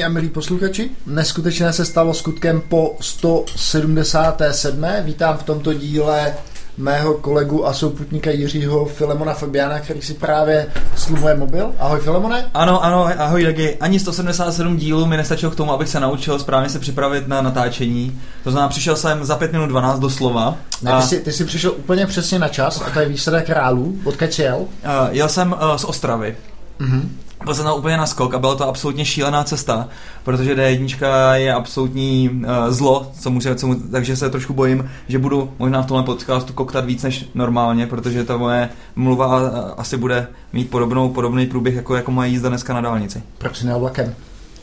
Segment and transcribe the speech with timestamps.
[0.00, 4.84] Vážení a milí posluchači, neskutečné se stalo skutkem po 177.
[5.02, 6.34] Vítám v tomto díle
[6.78, 11.72] mého kolegu a souputníka Jiřího Filemona Fabiana, který si právě slumuje mobil.
[11.78, 12.50] Ahoj Filemone.
[12.54, 13.76] Ano, ano, ahoj Legi.
[13.80, 18.20] Ani 177 dílů mi nestačilo k tomu, abych se naučil správně se připravit na natáčení.
[18.44, 20.56] To znamená, přišel jsem za 5 minut 12 doslova.
[20.82, 23.96] Ne, ty, jsi, ty jsi přišel úplně přesně na čas a to je výsledek králů.
[24.04, 24.58] Odkud jsi jel?
[24.58, 24.66] Uh,
[25.10, 26.36] jel jsem uh, z Ostravy.
[26.80, 27.02] Mm-hmm.
[27.44, 29.88] Byl jsem tam úplně na skok a byla to absolutně šílená cesta,
[30.24, 35.18] protože D1 je absolutní uh, zlo, co může, co mu, takže se trošku bojím, že
[35.18, 40.26] budu možná v tomhle podcastu koktat víc než normálně, protože ta moje mluva asi bude
[40.52, 43.22] mít podobnou, podobný průběh jako, jako moje jízda dneska na dálnici.
[43.38, 44.14] Proč nejel vlakem?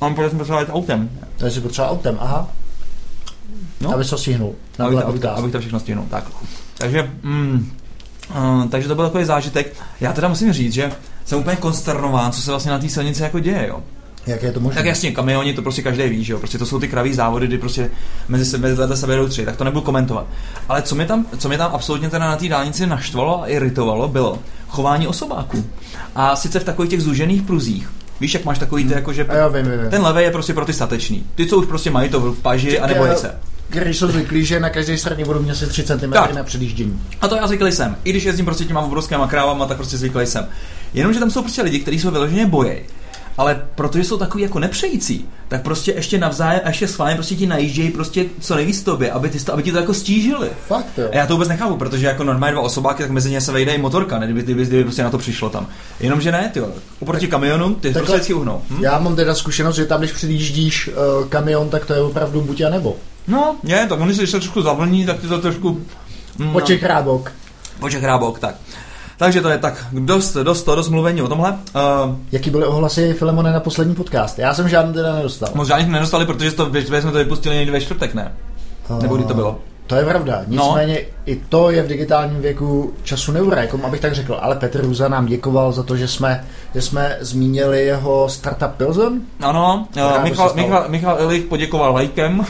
[0.01, 1.09] Mám protože jsem potřeboval autem.
[1.37, 2.49] Takže potřeboval autem, aha.
[3.81, 3.93] No.
[3.93, 4.55] Aby to stihnul.
[4.79, 6.23] Abych, abych, to, abych to všechno stihnul, tak.
[6.77, 7.71] Takže, mm,
[8.29, 9.75] uh, takže to byl takový zážitek.
[10.01, 10.91] Já teda musím říct, že
[11.27, 13.83] jsem úplně konsternován, co se vlastně na té silnici jako děje, jo.
[14.27, 14.75] Jak je to možné?
[14.75, 16.39] Tak jasně, kamioni to prostě každý ví, že jo.
[16.39, 17.89] Prostě to jsou ty kraví závody, kdy prostě
[18.27, 20.27] mezi sebe, vedle sebe jdou tři, tak to nebudu komentovat.
[20.69, 24.07] Ale co mě tam, co mě tam absolutně teda na té dálnici naštvalo a iritovalo,
[24.07, 25.65] bylo chování osobáků.
[26.15, 27.91] A sice v takových těch zúžených pruzích.
[28.19, 29.89] Víš, jak máš takový ty, jako, že jo, vím, vím.
[29.89, 31.25] ten levý je prostě pro ty statečný.
[31.35, 33.35] Ty, co už prostě mají to v paži a nebojí se
[33.69, 36.33] když jsou zvyklí, že na každé straně budou mít asi 3 cm tak.
[36.33, 37.01] na předjíždění.
[37.21, 37.95] A to já zvyklý jsem.
[38.03, 40.47] I když jezdím prostě těma obrovskými krávama, tak prostě zvyklý jsem.
[40.97, 42.79] Jenomže tam jsou prostě lidi, kteří jsou vyloženě boje.
[43.37, 47.91] Ale protože jsou takový jako nepřející, tak prostě ještě navzájem, ještě schválně prostě ti najíždějí
[47.91, 50.49] prostě co nejvíc tobě, aby, ty, aby ti to jako stížili.
[50.67, 51.09] Fakt jo.
[51.11, 53.73] A já to vůbec nechápu, protože jako normálně dva osobáky, tak mezi ně se vejde
[53.73, 55.67] i motorka, ne, kdyby, kdyby, kdyby prostě na to přišlo tam.
[55.99, 56.61] Jenomže ne, ty
[56.99, 58.61] oproti kamionům, ty prostě vždycky uhnou.
[58.69, 58.83] Hm?
[58.83, 62.61] Já mám teda zkušenost, že tam, když přijíždíš uh, kamion, tak to je opravdu buď
[62.61, 62.95] a nebo.
[63.27, 65.81] No, je, tak oni se trošku zavlní, tak ty to trošku...
[66.37, 67.31] Mm, Poček rábok.
[67.79, 68.55] Poček rábok, tak.
[69.17, 71.51] Takže to je tak dost, dost, dost mluvení o tomhle.
[71.51, 74.39] Uh, Jaký byly ohlasy Filemone na poslední podcast?
[74.39, 75.49] Já jsem žádný teda nedostal.
[75.55, 78.31] Možná žádný nedostali, protože to, jsme to vypustili někdy ve čtvrtek, ne?
[78.89, 79.59] Uh, Nebo kdy to bylo?
[79.87, 80.41] To je pravda.
[80.47, 80.65] No.
[80.65, 80.99] Nicméně no.
[81.25, 84.37] i to je v digitálním věku času neura, jako abych tak řekl.
[84.41, 89.21] Ale Petr Ruza nám děkoval za to, že jsme, že jsme zmínili jeho startup Pilsen.
[89.41, 92.45] Ano, uh, Michal, Michal, Michal Ilich poděkoval lajkem,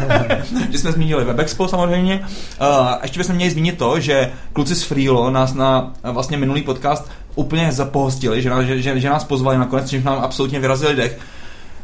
[0.70, 2.26] že jsme zmínili WebExpo samozřejmě.
[2.60, 7.10] Uh, ještě bychom měli zmínit to, že kluci z Freelo nás na vlastně minulý podcast
[7.34, 11.18] úplně zapohostili, že, že, že, že nás pozvali nakonec, čímž nám absolutně vyrazili dech.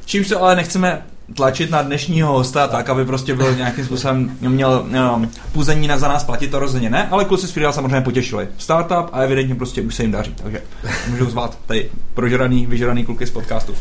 [0.04, 1.02] Čímž to ale nechceme
[1.34, 6.08] tlačit na dnešního hosta tak, aby prostě byl nějakým způsobem měl um, půzení na za
[6.08, 8.48] nás platit, to rozhodně ne, ale kluci z Freela samozřejmě potěšili.
[8.58, 10.62] Startup a evidentně prostě už se jim daří, takže
[11.10, 13.74] můžou zvát tady prožraný, vyžraný kluky z podcastu.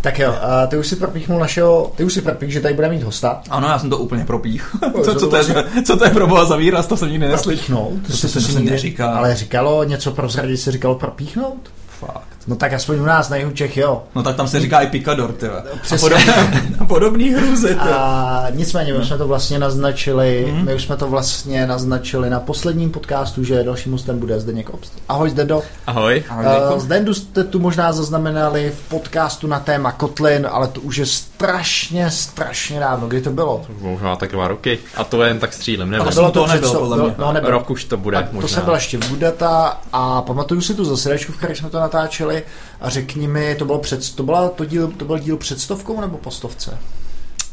[0.00, 2.88] tak jo, a ty už si propíchnul našeho, ty už si propích, že tady bude
[2.88, 3.42] mít hosta.
[3.50, 4.76] Ano, já jsem to úplně propích.
[5.04, 5.44] co, co, to je,
[5.84, 7.76] co to je pro boha za výraz, to jsem nikdy neslyšel.
[7.76, 9.10] To, to, to, to se neříká.
[9.10, 11.70] Ale říkalo něco pro zradit, se říkalo propíchnout?
[12.00, 12.33] Fakt.
[12.46, 14.02] No tak aspoň u nás na jihu Čech, jo.
[14.14, 15.48] No tak tam se říká i pikador, ty.
[15.48, 15.62] A
[16.00, 20.64] podobné, podobný hrůzy, A nicméně, my jsme to vlastně naznačili, mm-hmm.
[20.64, 24.92] my už jsme to vlastně naznačili na posledním podcastu, že dalším hostem bude Zdeněk Obst.
[25.08, 25.62] Ahoj Zdedo.
[25.86, 26.24] Ahoj.
[26.28, 30.96] Ahoj uh, Zdendu jste tu možná zaznamenali v podcastu na téma Kotlin, ale to už
[30.96, 33.08] je strašně, strašně dávno.
[33.08, 33.64] Kdy to bylo?
[33.80, 34.78] Možná tak dva roky.
[34.96, 36.10] A to jen tak střílem, nebo?
[36.10, 37.14] bylo to, to nebylo, podle mě.
[37.18, 37.52] No, nebylo.
[37.52, 38.40] Rok už to bude, a možná.
[38.40, 42.33] To se byla ještě Budata a pamatuju si tu zasedačku, v které jsme to natáčeli
[42.34, 42.42] natáčeli
[42.80, 46.00] a řekni mi, to bylo, před, to byla, to díl, to byl díl před stovkou
[46.00, 46.78] nebo po stovce?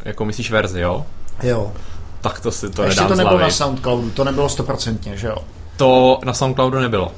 [0.05, 1.05] Jako myslíš verzi, jo?
[1.43, 1.71] Jo.
[2.21, 5.37] Tak to si to Ještě to nebylo na Soundcloudu, to nebylo stoprocentně, že jo?
[5.77, 7.11] To na Soundcloudu nebylo.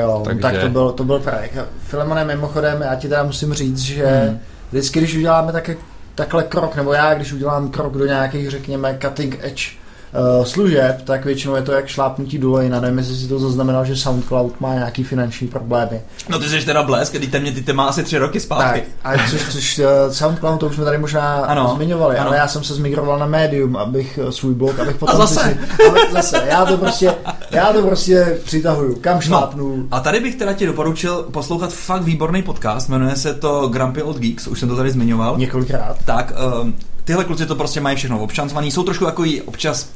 [0.00, 0.42] Jo, Takže...
[0.42, 1.50] tak to byl, to byl právě.
[1.78, 4.38] Filemone, mimochodem, já ti teda musím říct, že hmm.
[4.70, 5.76] vždycky, když uděláme také,
[6.14, 9.70] takhle krok, nebo já, když udělám krok do nějakých, řekněme, cutting edge
[10.38, 12.80] uh, služeb, tak většinou je to jak šlápnutí do lejna.
[12.80, 16.00] Nevím, jestli si to zaznamenal, že SoundCloud má nějaký finanční problémy.
[16.28, 18.82] No ty jsi teda blesk, když mě ty má asi tři roky zpátky.
[19.02, 22.28] Tak, a což, což uh, SoundCloud, to už jsme tady možná ano, zmiňovali, ano.
[22.28, 25.14] ale já jsem se zmigroval na Medium, abych uh, svůj blog, abych potom...
[25.14, 25.40] A zase?
[25.40, 27.14] Si, abych, zase, já to prostě,
[27.50, 29.76] já to prostě přitahuju, kam no, šlápnu.
[29.76, 34.02] No, a tady bych teda ti doporučil poslouchat fakt výborný podcast, jmenuje se to Grumpy
[34.02, 35.38] Old Geeks, už jsem to tady zmiňoval.
[35.38, 35.96] Několikrát.
[36.04, 36.32] Tak,
[36.62, 36.74] um,
[37.04, 39.88] tyhle kluci to prostě mají všechno občansvaný, jsou trošku jako občas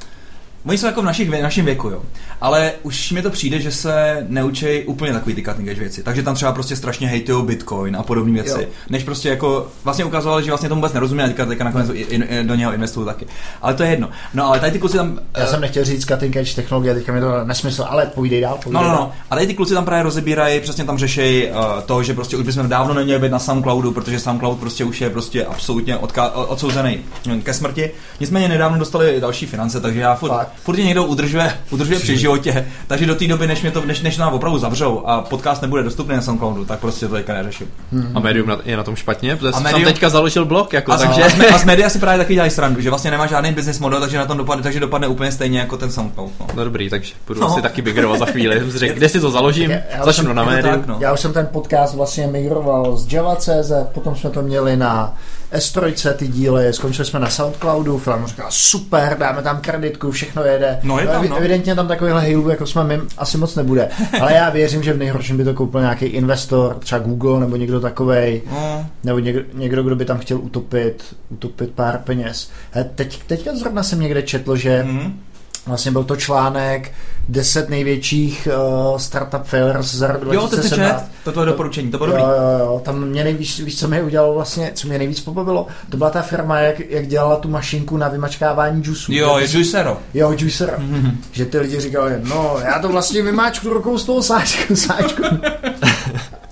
[0.66, 2.02] Oni jsou jako v našich, v našem věku, jo.
[2.40, 6.02] Ale už mi to přijde, že se neučí úplně takový ty cutting edge věci.
[6.02, 8.62] Takže tam třeba prostě strašně hejtují Bitcoin a podobné věci.
[8.62, 8.68] Jo.
[8.90, 12.26] Než prostě jako vlastně ukazovali, že vlastně tomu vůbec nerozumí a teďka, teďka nakonec in,
[12.28, 13.26] in, do něho investují taky.
[13.62, 14.10] Ale to je jedno.
[14.34, 15.18] No ale tady ty kluci tam.
[15.36, 18.58] Já uh, jsem nechtěl říct cutting edge technologie, teďka mi to nesmysl, ale povídej dál.
[18.62, 19.12] Povídej no, no, no.
[19.30, 22.44] A tady ty kluci tam právě rozebírají, přesně tam řeší uh, to, že prostě už
[22.44, 26.98] bychom dávno neměli být na SoundCloudu, protože SoundCloud prostě už je prostě absolutně odka- odsouzený
[27.42, 27.90] ke smrti.
[28.20, 32.66] Nicméně nedávno dostali další finance, takže já furt, furt tě někdo udržuje, udržuje při životě,
[32.86, 35.82] takže do té doby, než, mě to, než, než nám opravdu zavřou a podcast nebude
[35.82, 37.66] dostupný na SoundCloudu, tak prostě to teďka neřeším.
[37.92, 38.12] Hmm.
[38.16, 40.96] A Medium je na tom špatně, protože A jsem Medium- teďka založil blog, jako, A,
[40.98, 41.22] takže...
[41.22, 41.46] takže...
[41.48, 44.18] a, z média si právě taky dělají srandu, že vlastně nemá žádný business model, takže
[44.18, 46.30] na tom dopadne, takže dopadne úplně stejně jako ten SoundCloud.
[46.40, 46.46] No.
[46.54, 47.46] No dobrý, takže budu No.
[47.46, 48.60] asi taky migrovat za chvíli.
[48.60, 50.74] Jsem řekl, kde si to založím, Já- já začnu jsem- na je médium.
[50.74, 50.96] tak, no.
[51.00, 55.14] Já už jsem ten podcast vlastně migroval z Java.cz, potom jsme to měli na
[55.52, 60.80] S3, ty díly, skončili jsme na Soundcloudu, Film říkal, super, dáme tam kreditku, všechno jede.
[60.82, 61.36] No, je tam, Evi- no.
[61.36, 63.88] Evidentně tam takovýhle hejlu, jako jsme my, asi moc nebude.
[64.20, 67.80] Ale já věřím, že v nejhorším by to koupil nějaký investor, třeba Google nebo někdo
[67.80, 72.50] takovej, No, nebo někdo, někdo, kdo by tam chtěl utopit, utopit pár peněz.
[72.70, 75.20] He, teď, teďka zrovna jsem někde četl, že mm,
[75.66, 76.92] Vlastně byl to článek
[77.28, 78.48] 10 největších
[78.92, 81.00] uh, startup failures za rok jo, to 2017.
[81.02, 82.32] čet, to tvoje doporučení, to bylo Jo, dobrý.
[82.32, 85.96] jo, jo, tam mě nejvíc, víš, co mě udělalo vlastně, co mě nejvíc pobavilo, to
[85.96, 89.12] byla ta firma, jak, jak dělala tu mašinku na vymačkávání džusů.
[89.12, 89.98] Jo, je Juicero.
[90.14, 90.74] Jo, juicer.
[90.78, 91.18] Mhm.
[91.32, 95.22] Že ty lidi říkali, no, já to vlastně vymáčku rukou z toho sáčku, sáčku.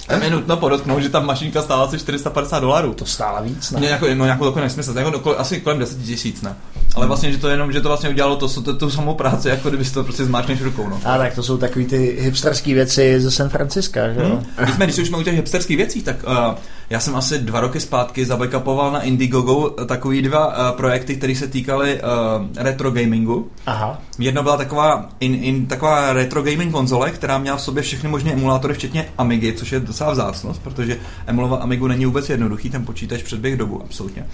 [0.08, 2.94] Tam je nutno podotknout, že ta mašinka stála asi 450 dolarů.
[2.94, 3.87] To stála víc, No, ne?
[3.87, 6.56] jako, no nějakou takovou nesmysl, jako, do- asi kolem 10 tisíc, ne?
[6.94, 9.69] Ale vlastně, že to jenom, že to vlastně udělalo to, to, tu samou práci, jako
[9.69, 11.00] kdyby to prostě zmáčkneš rukou, no.
[11.05, 14.26] A tak to jsou takový ty hipsterské věci ze San Francisca, že jo?
[14.28, 14.46] Hmm.
[14.62, 16.54] Když jsme, když už jsme u těch hipsterských věcí, tak uh,
[16.90, 21.35] já jsem asi dva roky zpátky zabackupoval na Indiegogo uh, takový dva uh, projekty, které
[21.35, 23.50] se týkaly uh, retro gamingu.
[23.67, 23.99] Aha.
[24.19, 28.32] Jedno byla taková, in, in, taková retro gaming konzole, která měla v sobě všechny možné
[28.32, 30.96] emulátory, včetně Amigy, což je docela vzácnost, protože
[31.26, 34.26] emulovat Amigu není vůbec jednoduchý, ten počítač předběh dobu, absolutně.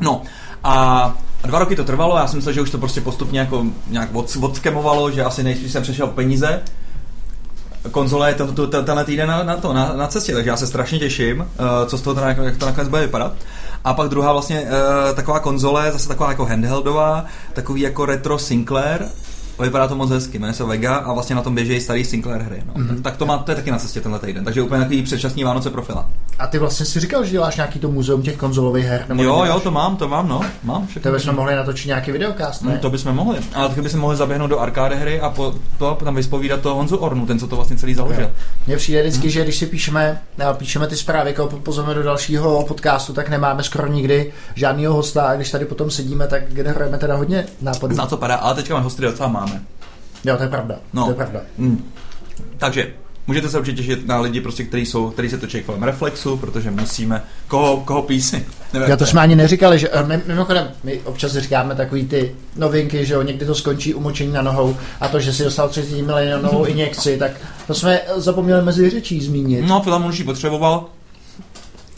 [0.00, 0.22] No
[0.64, 1.14] a
[1.44, 4.36] dva roky to trvalo, já jsem myslel, že už to prostě postupně jako nějak od,
[4.40, 6.62] odskemovalo, že asi nejspíš jsem přešel peníze.
[7.90, 10.56] Konzole je to, to, to, tenhle týden na, na, to, na, na cestě, takže já
[10.56, 11.46] se strašně těším, uh,
[11.86, 13.32] co z toho teda, jak to nakonec bude vypadat.
[13.84, 19.06] A pak druhá vlastně uh, taková konzole, zase taková jako handheldová, takový jako retro Sinclair,
[19.60, 22.62] Vypadá to moc hezky, jmenuje se Vega a vlastně na tom běží starý Sinclair hry.
[22.66, 22.74] No.
[22.74, 22.88] Mm-hmm.
[22.88, 25.44] Tak, tak, to má, to je taky na cestě tenhle týden, takže úplně takový předčasný
[25.44, 26.10] Vánoce profila.
[26.38, 29.04] A ty vlastně si říkal, že děláš nějaký to muzeum těch konzolových her?
[29.08, 30.40] Nebo Jo, jo, to mám, to mám, no.
[30.64, 31.10] Mám všechno.
[31.10, 32.72] To bychom mohli natočit nějaký videokast, ne?
[32.72, 33.38] No, to bychom mohli.
[33.54, 36.96] Ale taky bychom mohli zaběhnout do arkády hry a po, to tam vyspovídat toho Honzu
[36.96, 38.30] Ornu, ten, co to vlastně celý založil.
[38.66, 42.64] Mně přijde vždycky, že když si píšeme, eh, píšeme ty zprávy, koho pozveme do dalšího
[42.68, 47.16] podcastu, tak nemáme skoro nikdy žádného hosta a když tady potom sedíme, tak generujeme teda
[47.16, 47.96] hodně nápadů.
[47.96, 49.64] Na co padá, ale teďka hosty docela máme.
[50.24, 50.76] Jo, to je pravda.
[50.92, 51.04] No.
[51.04, 51.40] To je pravda.
[51.58, 51.84] Mm.
[52.58, 52.92] Takže
[53.26, 56.70] můžete se určitě těšit na lidi, prostě, kteří jsou, kteří se točí kolem reflexu, protože
[56.70, 58.46] musíme, koho, koho písy.
[58.86, 63.06] Já to jsme ani neříkali, že eh, my, mimochodem, my občas říkáme takový ty novinky,
[63.06, 66.64] že jo, někdy to skončí umočení na nohou a to, že si dostal 30 milionovou
[66.64, 67.30] injekci, tak
[67.66, 69.64] to jsme zapomněli mezi řečí zmínit.
[69.66, 70.84] No, Filam už ji potřeboval,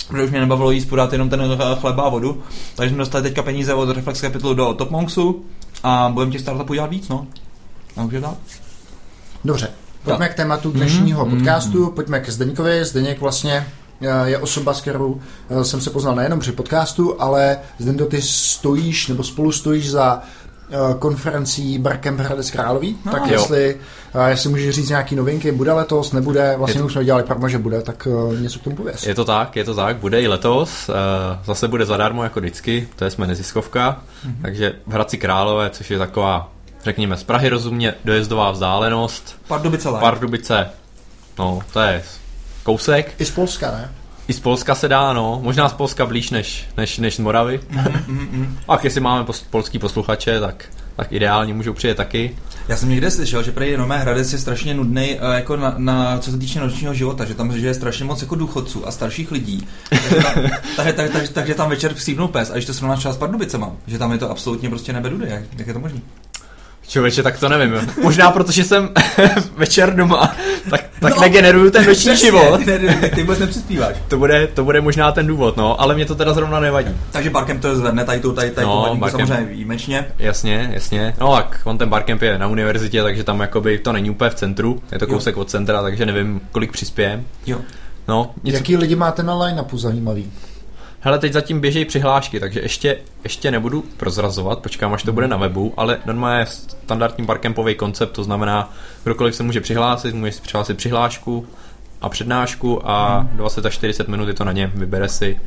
[0.09, 2.42] protože už mě nebavilo jíst podat jenom ten chleba a vodu,
[2.75, 5.44] takže jsme dostali teďka peníze od Reflex Capitalu do Top Monksu
[5.82, 7.26] a budeme těch startupů dělat víc, no.
[7.96, 8.34] A tak.
[9.44, 9.70] Dobře,
[10.04, 12.84] pojďme k tématu dnešního podcastu, pojďme ke Zdeňkovi.
[12.84, 13.66] Zdeněk vlastně
[14.00, 15.20] eh, je osoba, s kterou
[15.50, 20.22] eh, jsem se poznal nejenom při podcastu, ale Zdendo, ty stojíš nebo spolu stojíš za
[20.99, 23.33] konferencí Barcamp Hradec Králový, No, tak jo.
[23.33, 23.76] jestli,
[24.14, 27.59] eh, jestli můžeš říct nějaký novinky, bude letos, nebude, vlastně už jsme dělali promo, že
[27.59, 29.07] bude, tak eh, něco k tomu pověz.
[29.07, 30.93] Je to tak, je to tak, bude i letos, eh,
[31.45, 34.02] zase bude zadarmo jako vždycky, to je jsme neziskovka,
[34.43, 36.52] takže v Hradci Králové, což je taková,
[36.85, 39.88] řekněme, z Prahy rozumně dojezdová vzdálenost, Pardubice.
[40.00, 40.71] Pardubice,
[41.38, 42.02] no to je
[42.62, 43.93] kousek, I z Polska, ne?
[44.29, 47.61] I z Polska se dá, no, možná z Polska blíž než, než, než z Moravy,
[48.69, 50.64] a jestli máme pos, polský posluchače, tak,
[50.97, 52.37] tak ideálně můžou přijet taky.
[52.69, 56.31] Já jsem někde slyšel, že prý Nové Hradec je strašně nudný jako na, na, co
[56.31, 59.69] se týče nočního života, že tam žije strašně moc jako důchodců a starších lidí.
[59.88, 60.35] Takže tam,
[60.76, 63.73] takže, takže, takže, takže tam večer stříbnou pes a když to srovnáš třeba s Pardubicema,
[63.87, 66.00] že tam je to absolutně prostě nebedudy, jak, jak je to možné?
[66.88, 67.88] Člověče, tak to nevím.
[68.02, 68.90] Možná protože jsem
[69.56, 70.36] večer doma,
[70.70, 72.58] tak, tak no, negeneruju ten noční život.
[72.64, 73.96] Ty, ty, ty vůbec nepřispíváš.
[74.08, 76.90] To bude, to bude možná ten důvod, no, ale mě to teda zrovna nevadí.
[77.10, 79.20] Takže Barkem to zvedne tady tu, tady, tady No, tu Barcamp.
[79.28, 80.06] samozřejmě výjimečně.
[80.18, 81.14] Jasně, jasně.
[81.20, 84.34] No tak, on ten barcamp je na univerzitě, takže tam jakoby to není úplně v
[84.34, 85.10] centru, je to Jo.
[85.10, 87.24] kousek od centra, takže nevím, kolik přispějem.
[87.46, 87.58] Jo.
[88.08, 90.32] No, nic, Jaký lidi máte na line-upu zajímavý?
[91.04, 95.37] Hele, teď zatím běžejí přihlášky, takže ještě, ještě nebudu prozrazovat, počkám, až to bude na
[95.37, 98.73] webu, ale normálně je standardní barcampový koncept, to znamená,
[99.04, 101.47] kdokoliv se může přihlásit, může si přihlásit přihlášku
[102.00, 105.40] a přednášku a 20 až 40 minut je to na něm, vybere si,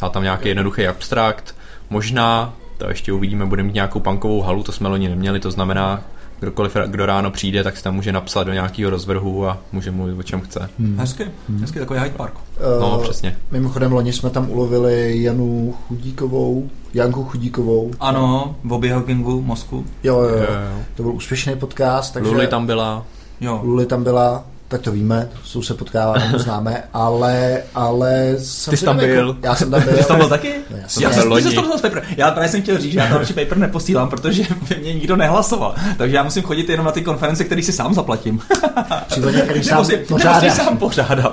[0.00, 1.54] dá tam nějaký jednoduchý abstrakt,
[1.90, 6.02] možná, to ještě uvidíme, budeme mít nějakou punkovou halu, to jsme loni neměli, to znamená,
[6.40, 10.18] kdokoliv, kdo ráno přijde, tak se tam může napsat do nějakého rozvrhu a může mluvit
[10.18, 10.70] o čem chce.
[10.78, 10.98] Hmm.
[10.98, 11.60] Hezky, hmm.
[11.60, 12.34] hezky, takový Hyde Park.
[12.34, 13.36] Uh, no, přesně.
[13.50, 17.90] Mimochodem, loni jsme tam ulovili Janu Chudíkovou, Janku Chudíkovou.
[18.00, 19.84] Ano, v biohackingu mozku.
[20.02, 20.82] Jo, jo, jo, jo.
[20.96, 22.14] To byl úspěšný podcast.
[22.14, 23.06] Takže Luli tam byla.
[23.40, 23.60] Jo.
[23.62, 28.76] Luli tam byla tak to víme, jsou se potkáváme, to známe, ale, ale jsem Ty
[28.76, 29.28] jsi tam byl.
[29.28, 29.92] Jako, já jsem tam byl.
[29.92, 30.54] Ty jsi tam byl taky?
[30.70, 31.56] No, já jsem já jsem loni.
[31.82, 32.02] Paper.
[32.16, 34.42] Já právě jsem chtěl říct, že já tam paper neposílám, protože
[34.80, 35.74] mě nikdo nehlasoval.
[35.98, 38.40] Takže já musím chodit jenom na ty konference, které si sám zaplatím.
[39.06, 40.50] Případně, který sám pořádám.
[40.50, 41.32] sám pořádám,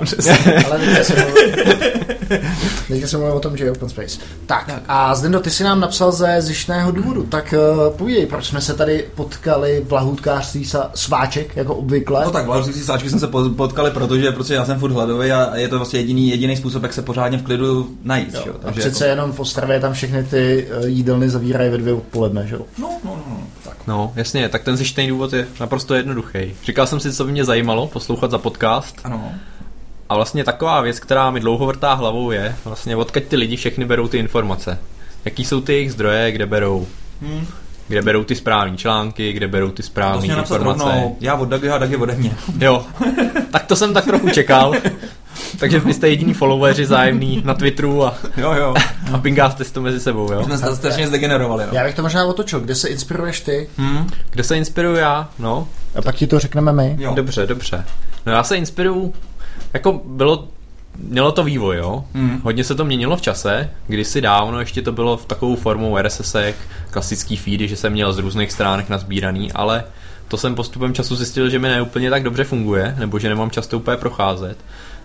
[0.66, 0.78] ale
[2.88, 4.18] teďka se mluvím o tom, že je open space.
[4.46, 4.82] Tak, tak.
[4.88, 8.74] a Zdendo, ty si nám napsal ze zjištného důvodu, tak uh, povídej, proč jsme se
[8.74, 12.24] tady potkali v lahůdkářství sváček, jako obvykle?
[12.24, 13.25] No tak v sváčky jsem se
[13.56, 16.92] potkali, protože prostě já jsem furt hladový a je to vlastně jediný, jediný způsob, jak
[16.92, 18.34] se pořádně v klidu najít.
[18.34, 18.42] Jo.
[18.46, 18.54] Jo?
[18.62, 19.10] Takže a přece jako...
[19.10, 22.60] jenom v Ostravě tam všechny ty eh, jídelny zavírají ve dvě odpoledne, že jo?
[22.78, 23.40] No, no, no, no.
[23.64, 23.76] Tak.
[23.86, 26.54] No, jasně, tak ten zjištěný důvod je naprosto jednoduchý.
[26.64, 29.00] Říkal jsem si, co by mě zajímalo, poslouchat za podcast.
[29.04, 29.32] Ano.
[30.08, 33.84] A vlastně taková věc, která mi dlouho vrtá hlavou, je vlastně odkud ty lidi všechny
[33.84, 34.78] berou ty informace.
[35.24, 36.86] Jaký jsou ty jejich zdroje, kde berou
[37.22, 37.46] hmm
[37.88, 40.84] kde berou ty správné články, kde berou ty správné informace.
[40.84, 42.36] Rovnou, já od Dagy a Dagy ode mě.
[42.58, 42.86] Jo,
[43.50, 44.74] tak to jsem tak trochu čekal.
[45.58, 48.74] Takže vy jste jediní followeri zájemný na Twitteru a, jo, jo.
[49.12, 50.32] a pingáte si to mezi sebou.
[50.32, 50.44] Jo?
[50.44, 51.64] Jsme se strašně zdegenerovali.
[51.66, 51.72] No.
[51.72, 52.60] Já bych to možná otočil.
[52.60, 53.68] Kde se inspiruješ ty?
[53.78, 54.10] Hmm.
[54.30, 55.28] Kde se inspiruju já?
[55.38, 55.68] No.
[55.94, 56.96] A pak ti to řekneme my.
[56.98, 57.14] Jo.
[57.14, 57.84] Dobře, dobře.
[58.26, 59.14] No já se inspiruju
[59.72, 60.48] jako bylo
[60.98, 62.04] mělo to vývoj, jo.
[62.14, 62.40] Mm.
[62.44, 66.36] Hodně se to měnilo v čase, kdysi dávno ještě to bylo v takovou formou RSS,
[66.90, 69.84] klasický feedy, že jsem měl z různých stránek nazbíraný, ale
[70.28, 73.76] to jsem postupem času zjistil, že mi neúplně tak dobře funguje, nebo že nemám často
[73.76, 74.58] úplně procházet.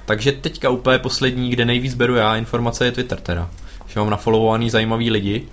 [0.05, 3.50] Takže teďka úplně poslední, kde nejvíc beru já informace je Twitter teda.
[3.88, 5.48] Že mám nafollowovaný zajímavý lidi,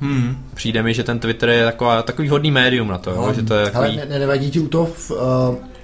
[0.00, 0.36] Hmm.
[0.54, 3.32] Přijde mi, že ten Twitter je taková, takový hodný médium na to, jo?
[3.36, 3.98] že to je takový...
[3.98, 5.18] Ale ne, nevadí ti u toho v, uh,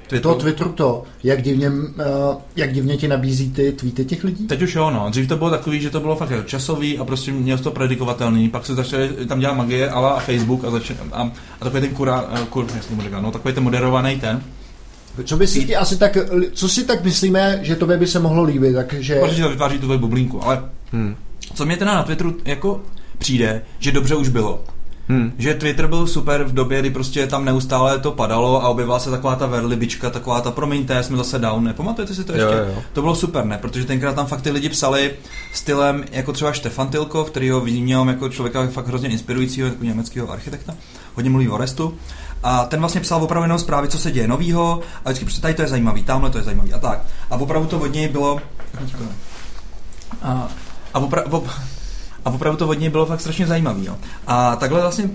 [0.06, 0.34] Twitteru.
[0.34, 1.84] To Twitteru to, jak divně, uh,
[2.56, 4.46] jak divně ti nabízí ty tweety těch lidí?
[4.46, 5.10] Teď už jo, no.
[5.10, 8.48] Dřív to bylo takový, že to bylo fakt časový a prostě měl to predikovatelný.
[8.48, 11.22] Pak se začali tam dělat magie, ale Facebook a, začal, a,
[11.60, 14.42] a takový ten kura, uh, kur, jak jsem říkal, no, takový ten moderovaný ten.
[15.24, 16.18] Co by si ti asi tak,
[16.52, 19.20] co si tak myslíme, že to by se mohlo líbit, takže...
[19.20, 21.16] Protože to vytváří tu bublinku, ale hmm.
[21.54, 22.80] co mě teda na Twitteru jako
[23.18, 24.64] přijde, že dobře už bylo.
[25.08, 25.32] Hmm.
[25.38, 29.10] Že Twitter byl super v době, kdy prostě tam neustále to padalo a objevila se
[29.10, 32.56] taková ta verlibička, taková ta promiňte, jsme zase down, nepamatujete si to ještě?
[32.56, 32.82] Jo, jo.
[32.92, 33.58] To bylo super, ne?
[33.58, 35.12] Protože tenkrát tam fakt ty lidi psali
[35.52, 40.30] stylem jako třeba Štefan Tilkov, který ho vnímám jako člověka fakt hrozně inspirujícího, jako německého
[40.30, 40.74] architekta,
[41.14, 41.94] hodně mluví o restu.
[42.42, 45.54] A ten vlastně psal opravdu jenom zprávy, co se děje novýho, a vždycky prostě tady
[45.54, 47.02] to je zajímavý, tamhle to je zajímavý a tak.
[47.30, 48.40] A opravdu to od něj bylo...
[50.22, 50.48] A,
[50.94, 51.44] a opravdu,
[52.26, 53.84] a opravdu to hodně bylo fakt strašně zajímavý.
[53.84, 53.96] Jo.
[54.26, 55.10] A takhle vlastně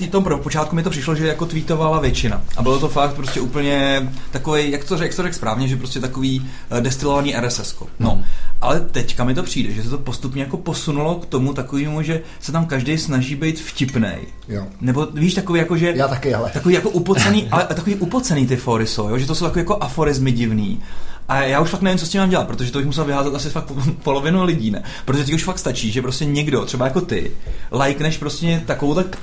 [0.00, 2.42] v tom počátku mi to přišlo, že jako tweetovala většina.
[2.56, 6.50] A bylo to fakt prostě úplně takový, jak to řekl řek správně, že prostě takový
[6.70, 7.76] eh, destilovaný RSS.
[7.98, 8.10] No.
[8.10, 8.24] Hmm.
[8.60, 12.22] Ale teďka mi to přijde, že se to postupně jako posunulo k tomu takovému, že
[12.40, 14.18] se tam každý snaží být vtipnej.
[14.48, 14.66] Jo.
[14.80, 15.92] Nebo víš, takový jako, že...
[15.96, 16.50] Já taky, ale.
[16.50, 19.18] Takový jako upocený, ale takový upocený ty fory jsou, jo?
[19.18, 20.82] že to jsou takový jako aforizmy divný.
[21.28, 23.34] A já už fakt nevím, co s tím mám dělat, protože to bych musel vyházet
[23.34, 24.82] asi fakt polovinu lidí, ne?
[25.04, 27.32] Protože ti už fakt stačí, že prostě někdo, třeba jako ty,
[27.72, 29.18] lajkneš prostě takovou tak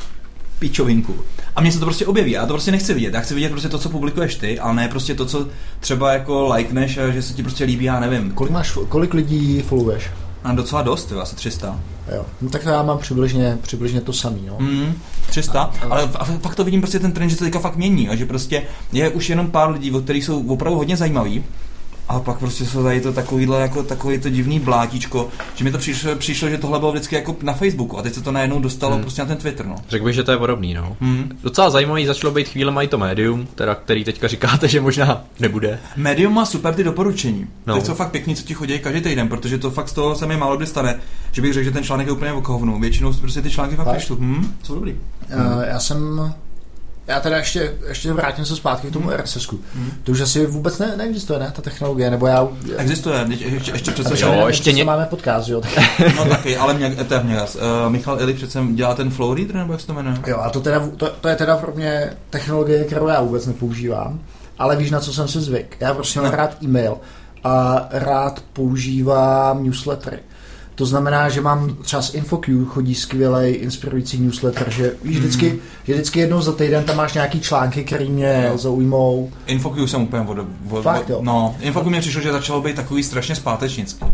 [0.60, 1.16] pičovinku.
[1.56, 2.32] A mně se to prostě objeví.
[2.32, 3.14] Já to prostě nechci vidět.
[3.14, 5.48] Já chci vidět prostě to, co publikuješ ty, ale ne prostě to, co
[5.80, 8.32] třeba jako lajkneš a že se ti prostě líbí, já nevím.
[8.32, 10.10] Kolik máš, kolik lidí followuješ?
[10.44, 11.80] Mám docela dost, jo, asi 300.
[12.16, 14.56] Jo, no tak já mám přibližně, přibližně to samý, no.
[14.60, 14.94] Mm,
[15.28, 18.10] 300, a, ale a fakt to vidím prostě ten trend, že se teďka fakt mění
[18.10, 21.44] a že prostě je už jenom pár lidí, kteří jsou opravdu hodně zajímaví
[22.14, 25.78] a pak prostě se tady to takovýhle, jako takový to divný blátíčko, že mi to
[25.78, 28.94] přišlo, přišlo, že tohle bylo vždycky jako na Facebooku a teď se to najednou dostalo
[28.94, 29.02] hmm.
[29.02, 29.76] prostě na ten Twitter, no.
[29.90, 30.98] Řekl bych, že to je podobný, no.
[31.02, 31.32] Hmm.
[31.44, 35.80] Docela zajímavý začalo být chvíle mají to médium, teda, který teďka říkáte, že možná nebude.
[35.96, 37.48] Médium má super ty doporučení.
[37.68, 37.76] No.
[37.76, 40.26] Teď jsou fakt pěkný, co ti chodí každý týden, protože to fakt z toho se
[40.26, 41.00] mi málo kdy stane,
[41.32, 42.80] že bych řekl, že ten článek je úplně okovnu.
[42.80, 44.16] Většinou prostě ty články fakt přišly.
[44.16, 44.92] Hmm, jsou dobrý.
[44.92, 46.34] Uh, já jsem
[47.08, 49.18] já teda ještě, ještě vrátím se zpátky k tomu hmm.
[49.18, 49.50] RSS.
[49.76, 49.92] Hmm.
[50.04, 52.48] To už asi vůbec ne, neexistuje, ne, ta technologie, nebo já...
[52.78, 54.26] Existuje, ještě, ještě přece...
[54.26, 54.86] Jo, ještě ně...
[54.86, 55.62] máme podcast, jo.
[56.18, 57.50] no taky, ale mě, to je mě, uh,
[57.90, 60.18] Michal Eli přece dělá ten flow reader, nebo jak se to jmenuje?
[60.28, 64.20] Jo, a to, teda, to, to, je teda pro mě technologie, kterou já vůbec nepoužívám,
[64.60, 65.78] ale víš, na co jsem si zvyk.
[65.80, 66.38] Já prostě mám no.
[66.38, 66.98] rád e-mail
[67.44, 70.20] a rád používám newslettery.
[70.76, 75.60] To znamená, že mám třeba z InfoQ chodí skvělý inspirující newsletter, že víš vždycky, mm.
[75.84, 78.58] že vždycky jednou za týden tam máš nějaký články, které mě no.
[78.58, 79.32] zaujmou.
[79.46, 80.38] InfoQ jsem úplně od,
[80.70, 81.20] od, Fakt, jo.
[81.22, 84.06] No, InfoQ mě přišlo, že začalo být takový strašně zpátečnický.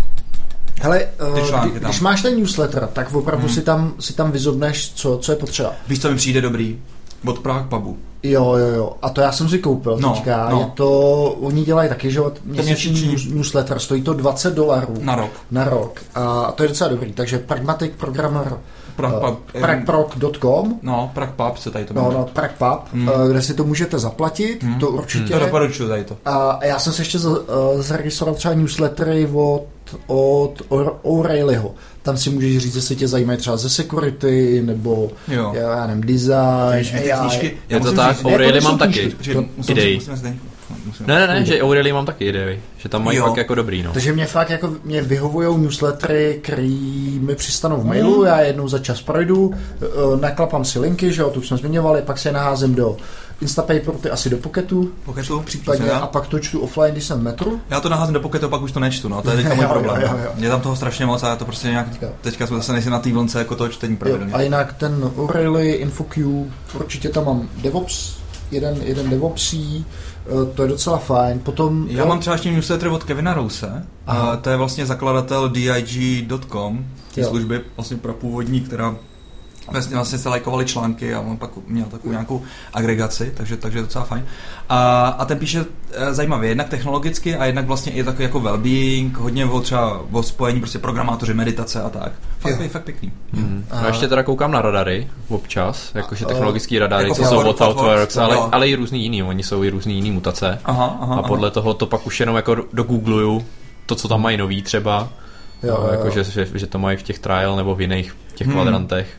[0.81, 3.55] Hele, uh, kdy, když máš ten newsletter, tak opravdu hmm.
[3.55, 5.73] si, tam, si tam vyzobneš, co, co je potřeba.
[5.87, 6.79] Víš, co mi přijde dobrý?
[7.25, 7.97] Od Prague pubu.
[8.23, 8.93] Jo, jo, jo.
[9.01, 10.49] A to já jsem si koupil no, teďka.
[10.49, 10.59] No.
[10.59, 14.93] Je to, oni dělají taky, že měsíční newsletter, stojí to 20 dolarů.
[15.01, 15.31] Na rok.
[15.51, 16.01] Na rok.
[16.15, 17.13] A to je docela dobrý.
[17.13, 18.57] Takže Pragmatic Programmer
[19.59, 23.09] pragpub.com No, Pragpub se tady to No, no, Pragpub, mm.
[23.29, 24.79] kde si to můžete zaplatit, mm.
[24.79, 25.33] to určitě.
[25.33, 25.39] Mm.
[25.39, 26.17] To doporučuji tady to.
[26.25, 27.19] A já jsem se ještě
[27.79, 29.65] zaregistroval třeba newslettery od,
[30.07, 30.53] od
[31.01, 31.75] O'Reillyho.
[32.01, 35.51] Tam si můžeš říct, jestli tě zajímají třeba ze security, nebo jo.
[35.55, 37.57] já nevím, design, AI.
[37.69, 39.11] Je to tak, O'Reilly mám taky
[39.69, 39.99] idei.
[41.07, 43.25] Ne, ne, ne, že Aureli mám taky idei, že tam mají jo.
[43.25, 43.93] fakt jako dobrý, no.
[43.93, 48.25] Takže mě fakt jako, mě vyhovují newslettery, který mi přistanou v mailu, mm.
[48.25, 49.85] já jednou za čas projdu, eh,
[50.21, 52.97] naklapám si linky, že jo, to už jsme zmiňovali, pak se naházím do
[53.41, 57.23] Instapaper, ty asi do Pocketu, Pocketu případně, a pak to čtu offline, když jsem v
[57.23, 57.61] metru.
[57.69, 60.01] Já to naházím do Pocketu, pak už to nečtu, no, to je teďka můj problém.
[60.01, 61.87] Jo, jo, je tam toho strašně moc a já to prostě nějak,
[62.21, 64.33] teďka jsme zase nejsi na té vlnce jako toho čtení pravidelně.
[64.33, 68.19] A jinak ten O'Reilly, InfoQ, určitě tam mám DevOps,
[68.51, 69.85] jeden, jeden DevOpsí,
[70.55, 71.39] to je docela fajn.
[71.39, 72.07] Potom, Já jo.
[72.07, 76.85] mám třeba ještě newsletter od Kevina Rouse, a to je vlastně zakladatel dig.com,
[77.15, 78.95] té služby vlastně pro původní, která
[79.71, 82.41] vlastně, vlastně se lajkovali články a on pak měl takovou nějakou
[82.73, 84.25] agregaci, takže, takže docela fajn.
[84.69, 89.11] A, a ten píše e, zajímavě, jednak technologicky a jednak vlastně i takový jako well-being,
[89.13, 92.11] hodně o třeba o spojení prostě programátoři, meditace a tak.
[92.39, 93.11] Fakt, je fakt pěkný.
[93.33, 93.65] Hmm.
[93.71, 98.17] A ještě teda koukám na radary občas, jakože technologický radary, jako co jsou od Thoughtworks,
[98.17, 100.59] ale, ale i různý jiný, oni jsou i různý jiný mutace.
[100.65, 101.53] Aha, aha, a podle aha.
[101.53, 103.45] toho to pak už jenom jako dogoogluju,
[103.85, 105.09] to, co tam mají nový třeba,
[105.63, 106.11] jo, no, jako, jo.
[106.11, 108.55] Že, že, že, to mají v těch trial nebo v jiných těch hmm.
[108.55, 109.18] kvadrantech.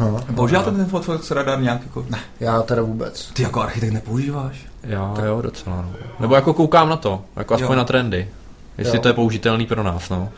[0.00, 2.04] No, Používáte ten Fox radar nějak jako?
[2.10, 3.30] Ne, já teda vůbec.
[3.32, 4.66] Ty jako architekt nepoužíváš?
[4.82, 5.24] Já tak.
[5.24, 5.76] jo, docela.
[5.76, 5.92] No.
[6.20, 7.76] Nebo jako koukám na to, jako aspoň jo.
[7.76, 8.28] na trendy.
[8.78, 9.02] Jestli jo.
[9.02, 10.28] to je použitelný pro nás, no.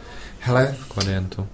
[0.41, 1.47] Hele, klientu.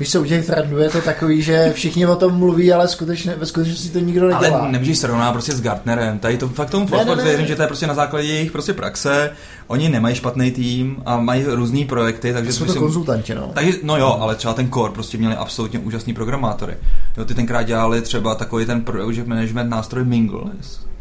[0.00, 3.34] Víš co, u těch trendů je to takový, že všichni o tom mluví, ale skutečně,
[3.38, 4.58] ve skutečnosti to nikdo nedělá.
[4.58, 6.18] Ale nemůžeš srovnat prostě s Gartnerem.
[6.18, 9.30] Tady to fakt tomu Fosfor věřím, že to je prostě na základě jejich prostě praxe.
[9.66, 13.50] Oni nemají špatný tým a mají různý projekty, takže jsou to myslím, konzultanti, no.
[13.54, 16.76] Takže, no jo, ale třeba ten core prostě měli absolutně úžasný programátory.
[17.16, 20.50] Jo, ty tenkrát dělali třeba takový ten project management nástroj Mingle,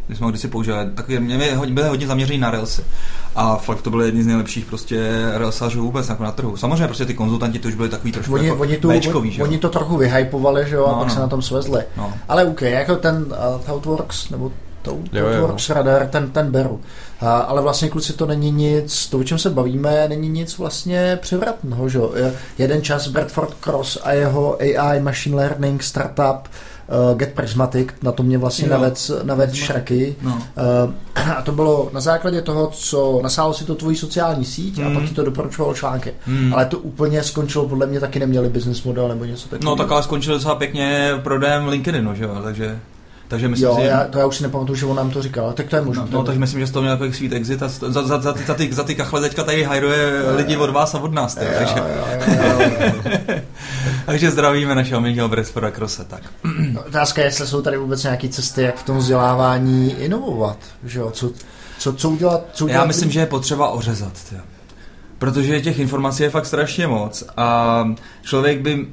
[0.07, 1.37] když jsme ho kdysi používali, takový, mě
[1.67, 2.83] byly hodně zaměřený na Railsy.
[3.35, 4.99] A fakt to byly jedni z nejlepších prostě
[5.33, 6.57] Railsařů vůbec jako na trhu.
[6.57, 9.43] Samozřejmě prostě ty konzultanti to už byli takový trošku oni, jako oni, tu, Bčkový, že?
[9.43, 11.13] oni to trochu vyhypovali, že jo, no, a pak no.
[11.13, 11.83] se na tom svezli.
[11.97, 12.13] No.
[12.29, 16.81] Ale OK, jako ten uh, Thoughtworks, nebo Thoughtworks radar, ten, ten beru.
[17.21, 21.19] A, ale vlastně kluci to není nic, to o čem se bavíme, není nic vlastně
[21.21, 21.99] převratného, že
[22.57, 26.49] Jeden čas Bradford Cross a jeho AI machine learning startup
[26.87, 28.69] uh, Get Prismatic, na to mě vlastně
[29.23, 30.15] naved šraky.
[30.21, 30.31] No.
[30.35, 30.93] Uh,
[31.37, 34.87] a to bylo na základě toho, co nasálo si to tvojí sociální síť mm.
[34.87, 35.07] a pak hmm.
[35.07, 36.13] ti to doporučovalo články.
[36.27, 36.53] Mm.
[36.53, 39.75] Ale to úplně skončilo, podle mě taky neměli business model nebo něco takového.
[39.75, 42.79] No tak ale skončilo docela pěkně prodejem LinkedInu, že jo, takže...
[43.27, 43.87] Takže myslím, jo, že...
[43.87, 46.03] já, to já už si nepamatuju, že on nám to říkal, tak to je možné.
[46.03, 48.21] No, no takže myslím, že z toho měl jako sweet exit a za, za, za,
[48.21, 51.35] za, za, ty, za ty kachle teďka tady hajruje lidi od vás a od nás.
[51.35, 51.75] Tě, takže...
[54.05, 56.05] takže zdravíme našeho milého Bradforda Krose.
[56.05, 56.21] Tak.
[56.73, 60.57] No, otázka je, jestli jsou tady vůbec nějaké cesty, jak v tom vzdělávání inovovat.
[60.83, 61.11] Že jo?
[61.11, 61.31] Co,
[61.77, 62.41] co, co udělat?
[62.53, 64.13] Co udělat já myslím, že je potřeba ořezat.
[64.29, 64.35] Tě.
[65.19, 67.87] Protože těch informací je fakt strašně moc a
[68.21, 68.87] člověk by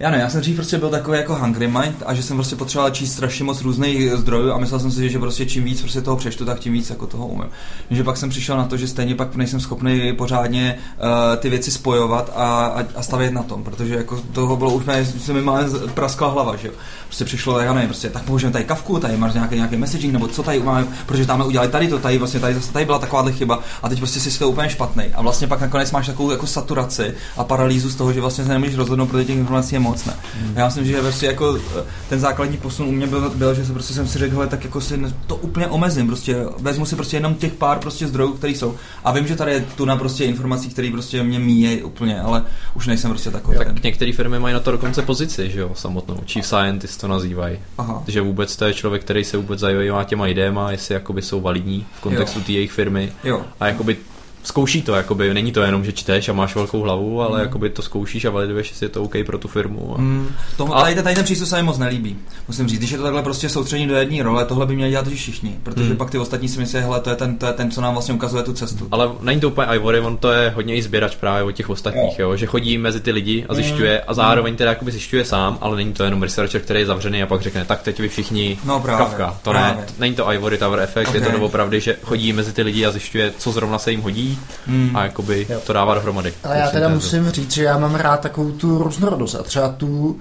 [0.00, 2.56] já ne, já jsem dřív prostě byl takový jako hungry mind a že jsem prostě
[2.56, 6.00] potřeboval číst strašně moc různých zdrojů a myslel jsem si, že prostě čím víc prostě
[6.00, 7.48] toho přečtu, tak tím víc jako toho umím.
[7.88, 11.70] Takže pak jsem přišel na to, že stejně pak nejsem schopný pořádně uh, ty věci
[11.70, 14.84] spojovat a, a, a stavět na tom, protože jako toho bylo už
[15.18, 16.74] se mi máme praskla hlava, že jo.
[17.06, 20.28] Prostě přišlo, já nevím, prostě tak použijeme tady kavku, tady máš nějaký, nějaký messaging, nebo
[20.28, 23.60] co tady máme, protože tam udělali tady to, tady vlastně tady, tady byla taková chyba
[23.82, 25.04] a teď prostě si to úplně špatný.
[25.14, 28.50] A vlastně pak nakonec máš takovou jako saturaci a paralýzu z toho, že vlastně se
[28.50, 30.14] nemůžeš rozhodnout, protože těch informací je moc moc ne.
[30.40, 30.56] Hmm.
[30.56, 33.72] Já myslím, že prostě jako eh, ten základní posun u mě byl, byl že se
[33.72, 37.16] prostě jsem si řekl, hele, tak jako si to úplně omezím, prostě vezmu si prostě
[37.16, 38.74] jenom těch pár prostě zdrojů, které jsou.
[39.04, 42.44] A vím, že tady je tu na prostě informací, které prostě mě míjejí úplně, ale
[42.74, 43.58] už nejsem prostě takový.
[43.58, 43.76] Tak ten.
[43.84, 46.20] některé firmy mají na to dokonce pozici, že jo, samotnou.
[46.26, 47.58] Chief Scientist to nazývají.
[47.78, 48.02] Aha.
[48.06, 51.86] Že vůbec to je člověk, který se vůbec zajímá těma idéma, jestli jakoby jsou validní
[51.98, 53.12] v kontextu té jejich firmy.
[53.24, 53.42] Jo.
[53.60, 53.96] A jakoby
[54.42, 57.44] zkouší to, jakoby, není to jenom, že čteš a máš velkou hlavu, ale mm.
[57.44, 59.94] jakoby to zkoušíš a validuješ, jestli je to OK pro tu firmu.
[59.94, 60.00] A...
[60.00, 60.28] Mm.
[60.56, 62.16] Tom, ale tady, tady ten přístup se mi moc nelíbí.
[62.48, 65.08] Musím říct, když je to takhle prostě soustředění do jedné role, tohle by měli dělat
[65.08, 65.96] všichni, protože mm.
[65.96, 68.14] pak ty ostatní si myslí, hele, to je, ten, to je ten, co nám vlastně
[68.14, 68.88] ukazuje tu cestu.
[68.90, 72.18] Ale není to úplně Ivory, on to je hodně i sběrač právě od těch ostatních,
[72.18, 72.30] jo.
[72.30, 75.76] jo že chodí mezi ty lidi a zjišťuje a zároveň teda jakoby zjišťuje sám, ale
[75.76, 78.80] není to jenom researcher, který je zavřený a pak řekne, tak teď vy všichni no,
[78.80, 79.38] právě, Kafka.
[79.42, 79.80] To právě.
[79.80, 81.20] ne, není to Ivory Tower efekt, okay.
[81.20, 84.29] je to doopravdy, že chodí mezi ty lidi a zjišťuje, co zrovna se jim hodí
[84.66, 84.96] mm.
[84.96, 86.32] a jakoby to dává dohromady.
[86.44, 90.20] Ale já teda musím říct, že já mám rád takovou tu různorodost a třeba tu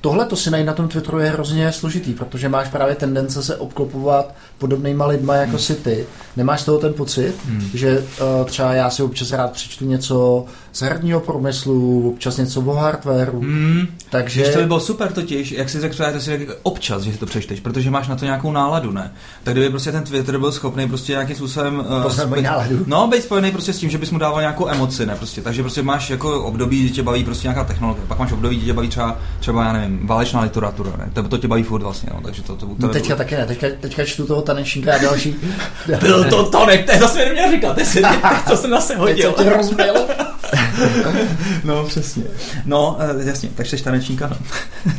[0.00, 3.56] tohle to si najít na tom Twitteru je hrozně složitý, protože máš právě tendence se
[3.56, 5.58] obklopovat podobnýma lidma jako hmm.
[5.58, 6.06] si ty.
[6.36, 7.70] Nemáš z toho ten pocit, hmm.
[7.74, 10.44] že uh, třeba já si občas rád přečtu něco
[10.76, 13.40] z herního průmyslu, občas něco o hardwareu.
[13.40, 13.86] Hmm.
[14.10, 14.42] Takže...
[14.42, 17.26] Víš, to by bylo super totiž, jak si řekl, to si občas, že si to
[17.26, 19.12] přečteš, protože máš na to nějakou náladu, ne?
[19.44, 22.42] Tak kdyby prostě ten Twitter byl schopný prostě nějakým způsobem uh, spoj...
[22.42, 22.84] náladu.
[22.86, 25.14] No, být spojený prostě s tím, že bys mu dával nějakou emoci, ne?
[25.16, 28.56] Prostě, takže prostě máš jako období, kdy tě baví prostě nějaká technologie, pak máš období,
[28.56, 31.10] kdy tě baví třeba, třeba já nevím, válečná literatura, ne?
[31.12, 33.18] To, to tě baví furt vlastně, no, takže to, to, to, no, teďka to...
[33.18, 35.36] taky ne, teďka, teďka čtu toho tanečníka a další.
[36.00, 38.02] byl to Tonek, to je zase neměl říkat, ty si,
[38.48, 39.32] co jsem zase hodil.
[39.32, 40.26] Teď jsem tě
[41.64, 42.24] no, přesně.
[42.64, 44.36] No, uh, jasně, tak jsi tanečníka, no.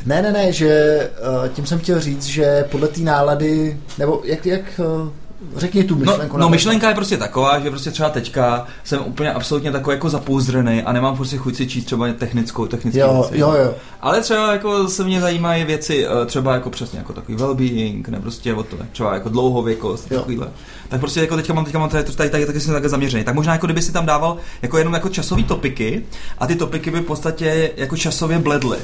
[0.06, 1.00] ne, ne, ne, že
[1.42, 5.10] uh, tím jsem chtěl říct, že podle té nálady, nebo jak, jak uh,
[5.56, 6.38] Řekni tu myšlenku.
[6.38, 10.10] No, no myšlenka je prostě taková, že prostě třeba teďka jsem úplně absolutně takový jako
[10.10, 13.40] zapouzdřený a nemám prostě chuť si číst třeba technickou, technickou jo, věci.
[13.40, 13.74] Jo, jo.
[14.02, 18.54] Ale třeba jako se mě zajímají věci, třeba jako přesně jako takový well-being, nebo prostě
[18.54, 20.48] o to, třeba jako dlouhověkost, takovýhle.
[20.90, 23.24] Tak prostě jako teďka mám, teďka mám tady, tady, tady, tady taky jsem takhle zaměřený.
[23.24, 26.06] Tak možná jako kdyby si tam dával jako jenom jako časový topiky
[26.38, 28.78] a ty topiky by v podstatě jako časově bledly.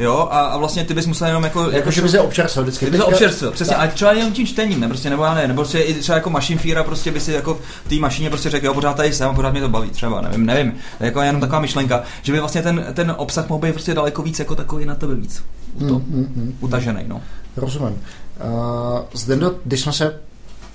[0.00, 1.62] Jo, a, a vlastně ty bys musel jenom jako...
[1.62, 2.84] Jako, jako že by se občerstvil vždycky.
[2.84, 5.62] Kdyby se občerstvil, přesně, ale třeba jenom tím čtením, ne, prostě, nebo já ne, nebo
[5.62, 8.66] prostě i třeba jako machine fear prostě by si jako v té mašině prostě řekl,
[8.66, 11.40] jo, pořád tady jsem, pořád mě to baví, třeba, nevím, nevím, to je jako jenom
[11.40, 14.84] taková myšlenka, že by vlastně ten, ten obsah mohl být prostě daleko víc jako takový
[14.84, 15.44] na tebe víc.
[15.78, 17.20] To, mm, mm, mm, utažený, no.
[17.56, 18.02] Rozumím.
[18.44, 20.20] Uh, zde, když jsme se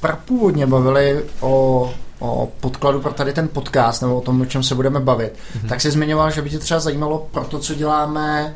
[0.02, 4.76] prapůvodně bavili o o podkladu pro tady ten podcast nebo o tom, o čem se
[4.76, 5.70] budeme bavit, mm-hmm.
[5.70, 8.56] tak si zmiňoval, že by tě třeba zajímalo pro to, co děláme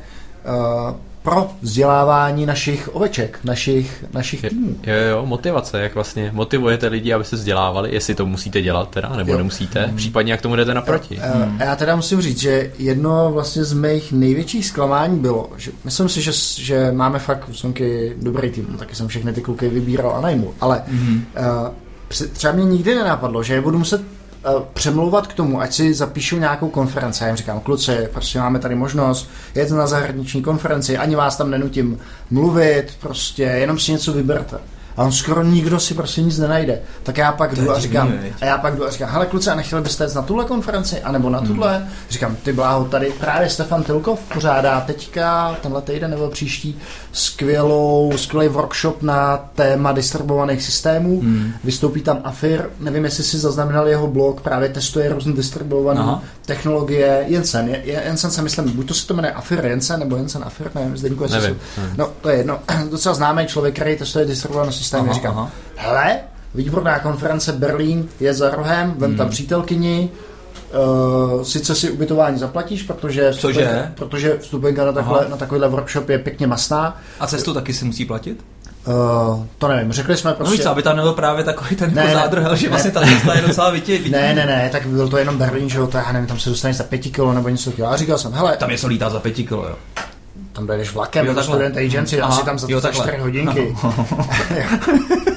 [1.23, 4.75] pro vzdělávání našich oveček, našich, našich týmů.
[4.83, 9.09] Jo, jo, motivace, jak vlastně motivujete lidi, aby se vzdělávali, jestli to musíte dělat teda,
[9.09, 9.37] nebo jo.
[9.37, 9.95] nemusíte, mm.
[9.95, 11.15] případně jak tomu jdete naproti.
[11.15, 11.59] Jo, mm.
[11.61, 16.21] Já teda musím říct, že jedno vlastně z mých největších zklamání bylo, že myslím si,
[16.21, 16.31] že,
[16.63, 20.83] že máme fakt v dobrý tým, taky jsem všechny ty kluky vybíral a najmu, ale
[20.87, 21.25] mm.
[21.37, 24.18] uh, třeba mě nikdy nenapadlo, že je budu muset Eh,
[24.73, 27.23] přemlouvat k tomu, ať si zapíšu nějakou konferenci.
[27.23, 31.51] Já jim říkám, kluci, prostě máme tady možnost jet na zahraniční konferenci, ani vás tam
[31.51, 31.99] nenutím
[32.29, 34.57] mluvit, prostě jenom si něco vyberte
[34.99, 36.81] a on skoro nikdo si prostě nic nenajde.
[37.03, 39.55] Tak já pak jdu a říkám, a já pak jdu a říkám, hele kluci, a
[39.55, 41.47] nechtěli byste jít na tuhle konferenci, anebo na hmm.
[41.47, 41.77] tuhle?
[41.77, 41.87] Hmm.
[42.09, 46.79] Říkám, ty bláho, tady právě Stefan Tilkov pořádá teďka, tenhle týden nebo příští,
[47.11, 51.21] skvělou, skvělý workshop na téma distribuovaných systémů.
[51.21, 51.53] Hmm.
[51.63, 57.23] Vystoupí tam Afir, nevím, jestli si zaznamenal jeho blog, právě testuje různé distribuované technologie.
[57.27, 60.97] Jensen, Jensen se myslím, buď to se to jmenuje Afir Jensen, nebo Jensen Afir, nevím,
[60.97, 61.59] Zdeňku, jestli nevím.
[61.75, 62.59] Jsou, no, to je jedno,
[62.91, 65.09] docela známý člověk, který testuje distribuované systémy systém.
[65.09, 65.51] Aha, říkám, aha.
[65.75, 66.19] hele,
[66.55, 69.17] výborná konference Berlín je za rohem, vem hmm.
[69.17, 70.09] tam přítelkyni,
[70.69, 73.91] Uh, sice si ubytování zaplatíš, protože, Cože?
[73.95, 76.97] protože vstupenka na, takhle, na takovýhle workshop je pěkně masná.
[77.19, 78.43] A cestu taky si musí platit?
[78.87, 80.51] Uh, to nevím, řekli jsme prostě...
[80.51, 83.01] No víc, aby tam nebyl právě takový ten ne, jako zádrhel, že ne, vlastně ta
[83.01, 86.05] cesta je docela vytě, Ne, ne, ne, tak byl to jenom Berlín, že jo, tak
[86.05, 87.93] já nevím, tam se dostaneš za pěti kilo nebo něco takového.
[87.93, 88.57] A říkal jsem, hele...
[88.57, 89.75] Tam je co lítá za pěti kilo, jo
[90.53, 93.75] tam dojedeš vlakem jo, do student agency, Aha, asi tam za, jo, 4 hodinky.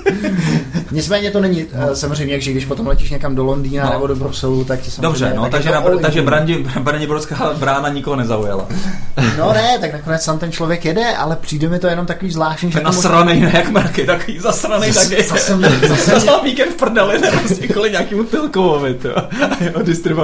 [0.92, 1.96] Nicméně to není no.
[1.96, 3.92] samozřejmě, že když potom letíš někam do Londýna no.
[3.92, 5.08] nebo do Bruselu, tak ti samozřejmě...
[5.08, 8.66] Dobře, no, takže, na, takže Brandi, Brandiborská brána nikoho nezaujala.
[9.38, 12.72] no ne, tak nakonec tam ten člověk jede, ale přijde mi to jenom takový zvláštní,
[12.72, 12.80] že...
[12.80, 15.22] Nasranej, ne, jak mraky, takový zasranej taky.
[15.22, 19.08] Zase, zase, zase víkend v prdeli, ne, prostě kvůli nějakému Tilkovovi, to.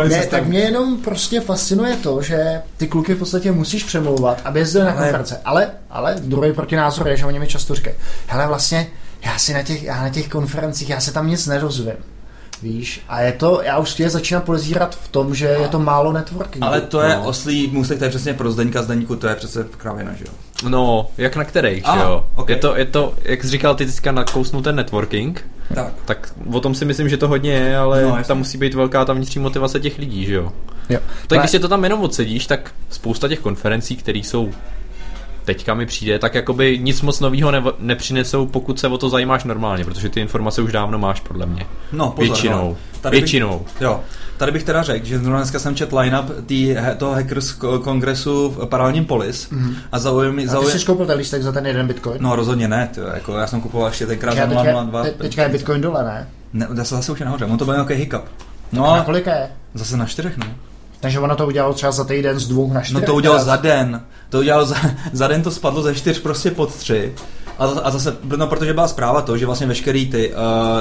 [0.08, 4.60] Ne, tak mě jenom prostě fascinuje to, že ty kluky v podstatě musíš přemlouvat, aby
[4.60, 5.40] jezdili na konference.
[5.44, 8.86] Ale, ale druhý protinázor je, že oni mi často říkají, hele vlastně,
[9.24, 11.96] já si na těch, já na těch konferencích, já se tam nic nedozvím.
[12.62, 16.12] Víš, a je to, já už je začínám podezírat v tom, že je to málo
[16.12, 16.64] networking.
[16.64, 17.24] Ale to je no.
[17.24, 20.32] oslý můstek, to je přesně pro Zdeňka Zdeňku, to je přece kravina, že jo?
[20.68, 22.26] No, jak na kterých, že jo?
[22.34, 22.56] Okay.
[22.56, 25.92] Je, to, je to, jak jsi říkal, ty teďka nakousnu ten networking, tak.
[26.04, 29.04] tak o tom si myslím, že to hodně je, ale no, tam musí být velká
[29.04, 30.52] ta vnitřní motivace těch lidí, že jo?
[30.88, 31.00] jo.
[31.26, 34.50] Tak když si to tam jenom odsedíš, tak spousta těch konferencí, které jsou
[35.48, 39.44] teďka mi přijde, tak jakoby nic moc nového ne- nepřinesou, pokud se o to zajímáš
[39.44, 41.66] normálně, protože ty informace už dávno máš, podle mě.
[41.92, 42.68] No, pozor, Většinou.
[42.68, 42.76] No.
[43.00, 43.58] Tady Většinou.
[43.58, 44.00] Bych, jo.
[44.36, 48.66] Tady bych teda řekl, že zrovna dneska jsem čet line-up tý, toho hackers kongresu v
[48.66, 49.74] paralelním polis mm-hmm.
[49.92, 50.34] a zaujím...
[50.34, 50.48] mi...
[50.48, 50.68] Zaujím...
[50.68, 52.16] A ty jsi koupil ten lístek za ten jeden bitcoin?
[52.20, 55.02] No rozhodně ne, tyjo, jako já jsem kupoval ještě tenkrát za 0,02.
[55.02, 56.28] Te, teďka je bitcoin dole, ne?
[56.52, 58.24] Ne, zase, zase už je nahoře, on to byl nějaký hiccup.
[58.72, 59.48] No, na kolik je?
[59.74, 60.46] Zase na čtyřech, no.
[61.00, 62.94] Takže ono to udělalo třeba za týden z dvou na čtyři.
[62.94, 64.02] No to udělalo za den.
[64.28, 64.76] To udělalo za,
[65.12, 67.14] za den to spadlo ze čtyř prostě pod tři.
[67.58, 70.32] A, a zase, no, protože byla zpráva to, že vlastně veškerý ty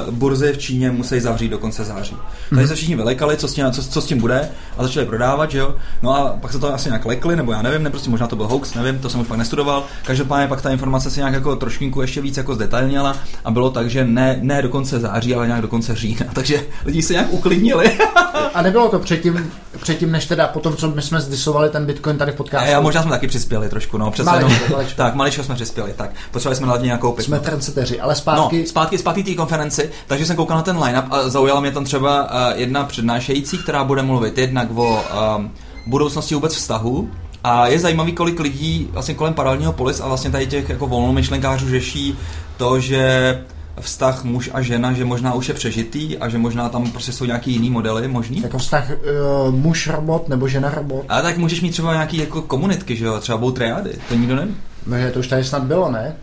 [0.08, 2.16] uh, burzy v Číně musí zavřít do konce září.
[2.50, 2.68] Takže hmm.
[2.68, 5.58] se všichni vylekali, co s, tím, co, co s tím bude a začali prodávat, že
[5.58, 5.76] jo.
[6.02, 8.36] No a pak se to asi nějak lekli, nebo já nevím, ne, prostě možná to
[8.36, 9.84] byl hoax, nevím, to jsem už pak nestudoval.
[10.06, 13.90] Každopádně pak ta informace se nějak jako trošku ještě víc jako zdetailněla a bylo tak,
[13.90, 16.26] že ne, ne do konce září, ale nějak do konce října.
[16.34, 17.98] Takže lidi se nějak uklidnili.
[18.54, 22.32] a nebylo to předtím, předtím, než teda potom, co my jsme zdisovali ten Bitcoin tady
[22.32, 22.72] v podcastu.
[22.72, 24.32] Já možná jsme taky přispěli trošku, no, přesně.
[24.32, 24.98] Maličko, maličko.
[24.98, 26.12] Tak, maličko jsme přispěli, tak.
[26.32, 27.24] Potřebovali jsme hlavně nějakou piku.
[27.24, 28.60] Jsme trendseteři, ale zpátky.
[28.60, 31.86] No, zpátky, zpátky té konferenci, takže jsem koukal na ten line-up a zaujala mě tam
[31.86, 35.04] třeba uh, jedna přednášející, která bude mluvit jednak o
[35.38, 35.52] um,
[35.88, 37.10] budoucnosti vůbec vztahu,
[37.44, 41.70] a je zajímavý, kolik lidí vlastně kolem paralelního polis a vlastně tady těch jako volnomyšlenkářů
[41.70, 42.18] řeší
[42.58, 43.42] to, že
[43.80, 47.26] vztah muž a žena, že možná už je přežitý a že možná tam prostě jsou
[47.26, 48.42] nějaký jiný modely možný?
[48.42, 51.06] Jako vztah uh, muž-robot nebo žena-robot?
[51.10, 54.36] A tak můžeš mít třeba nějaký jako komunitky, že jo, třeba budou triády, to nikdo
[54.36, 54.56] neví.
[54.88, 56.16] No, že to už tady snad bylo, ne?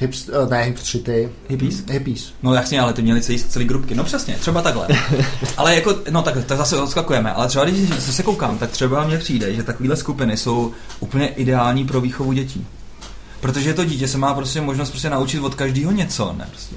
[0.00, 1.30] Hips, uh, ne, hipstři, ty.
[1.48, 1.84] Hippies?
[1.90, 2.32] Hippies.
[2.42, 3.94] No jasně, ale ty měli celý, celý grupky.
[3.94, 4.88] No přesně, třeba takhle.
[5.56, 7.32] ale jako, no tak, tak zase odskakujeme.
[7.32, 11.86] Ale třeba když se koukám, tak třeba mně přijde, že takovéhle skupiny jsou úplně ideální
[11.86, 12.66] pro výchovu dětí.
[13.40, 16.46] Protože to dítě se má prostě možnost prostě naučit od každého něco, ne?
[16.50, 16.76] Prostě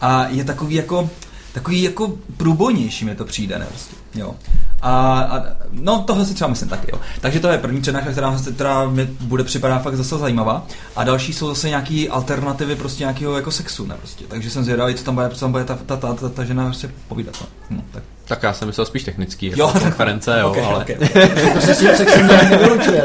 [0.00, 1.10] a je takový jako
[1.52, 3.66] takový jako průbojnější mi to přijde, ne?
[3.66, 4.34] Prostě, jo.
[4.82, 7.00] A, a, no, tohle si třeba myslím taky, jo.
[7.20, 10.66] Takže to je první přednáška, která, která mi bude připadat fakt zase zajímavá.
[10.96, 13.94] A další jsou zase nějaký alternativy prostě nějakého jako sexu, ne?
[13.98, 14.24] Prostě.
[14.28, 16.64] Takže jsem zvědavý, co tam bude, co tam bude ta, ta, ta, ta, ta žena
[16.64, 17.34] prostě povídat.
[17.40, 17.46] No.
[17.70, 18.02] Hm, tak.
[18.28, 20.84] Tak já jsem myslel spíš technický, jako jo, konference, jo, okay, ale...
[20.84, 20.96] Okay.
[21.54, 23.02] to se s tím sexem nějak nevylučuje.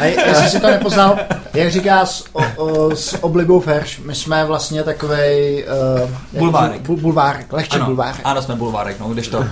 [0.00, 1.18] A jestli si to nepoznal,
[1.54, 5.66] jak říká s, o, o, s oblibou Ferš, my jsme vlastně takovej...
[6.32, 6.80] Uh, bulvárek.
[6.80, 8.20] Bul, bulvárek, lehčí ano, bulvárek.
[8.24, 9.44] Ano, jsme bulvárek, no, když to...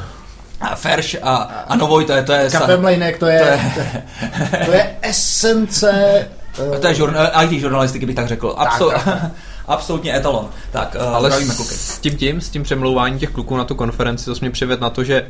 [0.61, 1.35] A Ferš a,
[1.69, 2.23] a Novoj, to je...
[2.23, 4.03] To je Kafe Mlejnek, to je, to je,
[4.67, 6.29] to je esence...
[6.59, 8.55] Uh, to je žurnal, IT žurnalistiky, bych tak řekl.
[8.57, 9.31] Absol, tak, tak.
[9.67, 10.49] absolutně etalon.
[10.71, 14.35] Tak, uh, Ale s tím tím, s tím přemlouváním těch kluků na tu konferenci, to
[14.41, 15.27] mě přived na to, že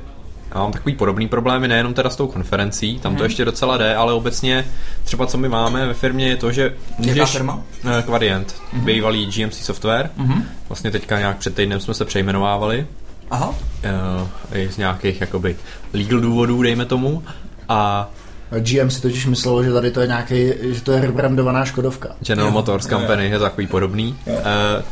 [0.55, 3.25] já mám takový podobný problémy, nejenom teda s tou konferencí, tam to hmm.
[3.25, 4.67] ještě docela jde, ale obecně
[5.05, 7.31] třeba co my máme ve firmě je to, že můžeš...
[7.31, 7.63] firma?
[8.05, 8.85] Quadient, hmm.
[8.85, 10.45] bývalý GMC Software, hmm.
[10.69, 12.87] vlastně teďka nějak před týdnem jsme se přejmenovávali,
[13.31, 13.49] Aha.
[13.49, 15.57] Uh, z nějakých jakoby
[15.93, 17.23] legal důvodů, dejme tomu,
[17.69, 18.11] a
[18.59, 22.09] GM si totiž myslelo, že tady to je nějaký, že to je rebrandovaná Škodovka.
[22.21, 22.53] General jo.
[22.53, 24.17] Motors Company je takový podobný.
[24.27, 24.35] Uh,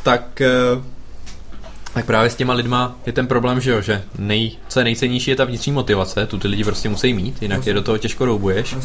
[0.03, 0.43] tak
[0.77, 0.83] uh,
[1.95, 5.31] tak právě s těma lidma je ten problém, že jo, že nej, co je nejcennější
[5.31, 8.25] je ta vnitřní motivace, tu ty lidi prostě musí mít, jinak je do toho těžko
[8.25, 8.77] roubuješ.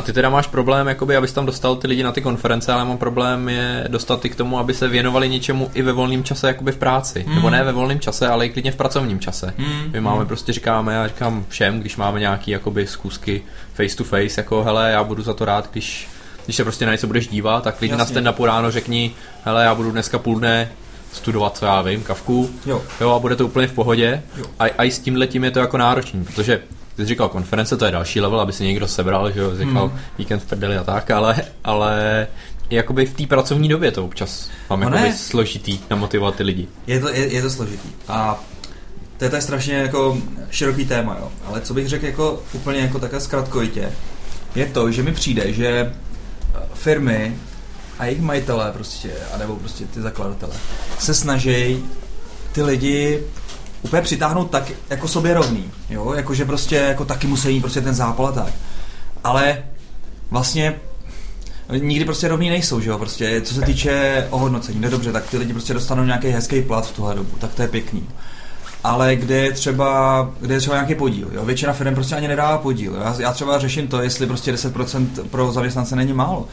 [0.00, 2.84] A ty teda máš problém, jakoby, abys tam dostal ty lidi na ty konference, ale
[2.84, 6.46] mám problém je dostat ty k tomu, aby se věnovali něčemu i ve volném čase,
[6.46, 7.24] jakoby v práci.
[7.28, 7.34] Mm.
[7.34, 9.54] Nebo ne ve volném čase, ale i klidně v pracovním čase.
[9.58, 9.90] Mm.
[9.92, 10.26] My máme mm.
[10.26, 13.42] prostě říkáme, já říkám všem, když máme nějaký jakoby zkusky
[13.74, 16.08] face to face, jako hele, já budu za to rád, když
[16.44, 19.74] když se prostě na něco budeš dívat, tak klidně na stand ráno řekni, hele, já
[19.74, 20.70] budu dneska půl dne
[21.12, 22.82] studovat, co já vím, kavku, jo.
[23.00, 24.22] jo a bude to úplně v pohodě.
[24.36, 24.44] Jo.
[24.58, 26.62] A, a i s tímhle tím je to jako náročný, protože
[26.96, 29.88] ty jsi říkal konference, to je další level, aby si někdo sebral, že jo, říkal
[29.88, 29.98] hmm.
[30.18, 32.26] víkend v prdeli a tak, ale, ale
[32.70, 36.68] jakoby v té pracovní době to občas mám no jakoby složitý namotivovat ty lidi.
[36.86, 37.88] Je to, je, je to složitý.
[38.08, 38.44] A
[39.16, 40.18] to je, je strašně jako
[40.50, 41.30] široký téma, jo.
[41.44, 43.92] Ale co bych řekl jako úplně jako takhle zkratkovitě,
[44.54, 45.92] je to, že mi přijde, že
[46.74, 47.36] firmy
[47.98, 50.52] a jejich majitelé prostě, anebo prostě ty zakladatele,
[50.98, 51.84] se snaží
[52.52, 53.22] ty lidi
[53.82, 57.94] úplně přitáhnout tak jako sobě rovný, jo, jakože prostě jako taky musí mít prostě ten
[57.94, 58.52] zápal a tak.
[59.24, 59.62] Ale
[60.30, 60.74] vlastně
[61.78, 65.38] nikdy prostě rovný nejsou, že jo, prostě co se týče ohodnocení, no dobře, tak ty
[65.38, 68.08] lidi prostě dostanou nějaký hezký plat v tuhle dobu, tak to je pěkný.
[68.84, 72.58] Ale kde je třeba, kde je třeba nějaký podíl, jo, většina firm prostě ani nedává
[72.58, 72.94] podíl.
[72.94, 76.48] Já, já třeba řeším to, jestli prostě 10% pro zaměstnance není málo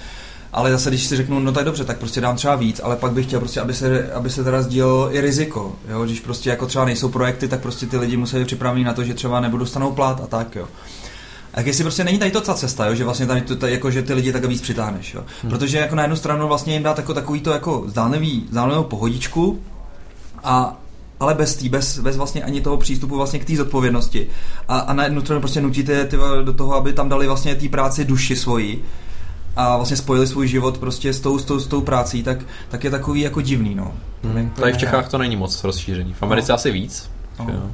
[0.57, 3.11] ale zase, když si řeknu, no tak dobře, tak prostě dám třeba víc, ale pak
[3.11, 6.65] bych chtěl prostě, aby se, aby se teda sdílelo i riziko, jo, když prostě jako
[6.65, 9.65] třeba nejsou projekty, tak prostě ty lidi musí být připraveni na to, že třeba nebudou
[9.65, 10.67] stanou plat a tak, jo.
[11.53, 13.91] A jestli prostě není tady to ta cesta, jo, že vlastně tady to, tady, jako,
[13.91, 15.23] že ty lidi tak víc přitáhneš, jo.
[15.41, 15.51] Hmm.
[15.51, 19.59] Protože jako na jednu stranu vlastně jim dát jako takový to jako zdánlivý, zdánlivou pohodičku
[20.43, 20.79] a
[21.19, 24.27] ale bez tý, bez, bez vlastně ani toho přístupu vlastně k té zodpovědnosti.
[24.67, 27.69] A, a na jednu stranu prostě nutíte ty do toho, aby tam dali vlastně té
[27.69, 28.83] práci duši svoji
[29.57, 32.37] a vlastně spojili svůj život prostě s tou, s tou, s tou prací, tak,
[32.69, 33.93] tak je takový jako divný, no.
[34.23, 34.49] Hmm.
[34.49, 36.13] Tady v Čechách to není moc rozšířený.
[36.13, 36.55] V Americe no.
[36.55, 37.09] asi víc.
[37.39, 37.71] No.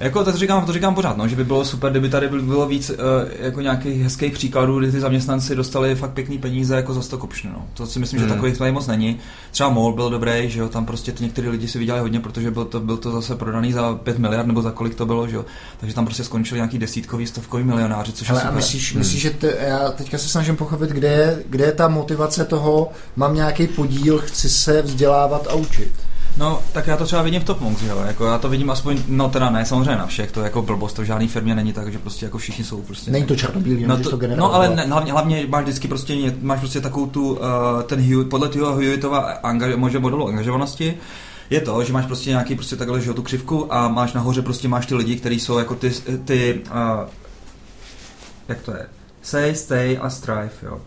[0.00, 2.90] Jako to říkám, to říkám pořád, no, že by bylo super, kdyby tady bylo víc
[2.90, 2.96] uh,
[3.40, 7.52] jako nějakých hezkých příkladů, kdy ty zaměstnanci dostali fakt pěkný peníze jako za stock option.
[7.52, 7.66] No.
[7.74, 8.28] To si myslím, hmm.
[8.28, 9.18] že takových tady moc není.
[9.50, 12.50] Třeba MOL byl dobrý, že jo, tam prostě ty některý lidi si vydělali hodně, protože
[12.50, 15.36] byl to, byl to zase prodaný za 5 miliard nebo za kolik to bylo, že
[15.36, 15.44] jo.
[15.80, 18.52] Takže tam prostě skončili nějaký desítkový, stovkový milionáři, což Ale je super.
[18.52, 18.98] a myslíš, hmm.
[18.98, 22.92] myslíš, že te, já teďka se snažím pochopit, kde je, kde je ta motivace toho,
[23.16, 25.92] mám nějaký podíl, chci se vzdělávat a učit.
[26.38, 29.02] No, tak já to třeba vidím v Top Monks, jo, jako já to vidím aspoň,
[29.08, 31.72] no teda ne, samozřejmě na všech, to je jako blbost, to v žádný firmě není
[31.72, 33.10] tak, že prostě jako všichni jsou prostě.
[33.10, 36.58] Není to černobílý, no, to, to no ale ne, hlavně, hlavně, máš vždycky prostě, máš
[36.58, 37.38] prostě takovou tu, uh,
[37.86, 40.94] ten Hewitt, podle toho Hewittova angaž, možná modelu angažovanosti,
[41.50, 44.68] je to, že máš prostě nějaký prostě takhle, že tu křivku a máš nahoře prostě
[44.68, 45.90] máš ty lidi, kteří jsou jako ty,
[46.24, 47.08] ty uh,
[48.48, 48.86] jak to je,
[49.22, 50.80] say, stay a strive, jo.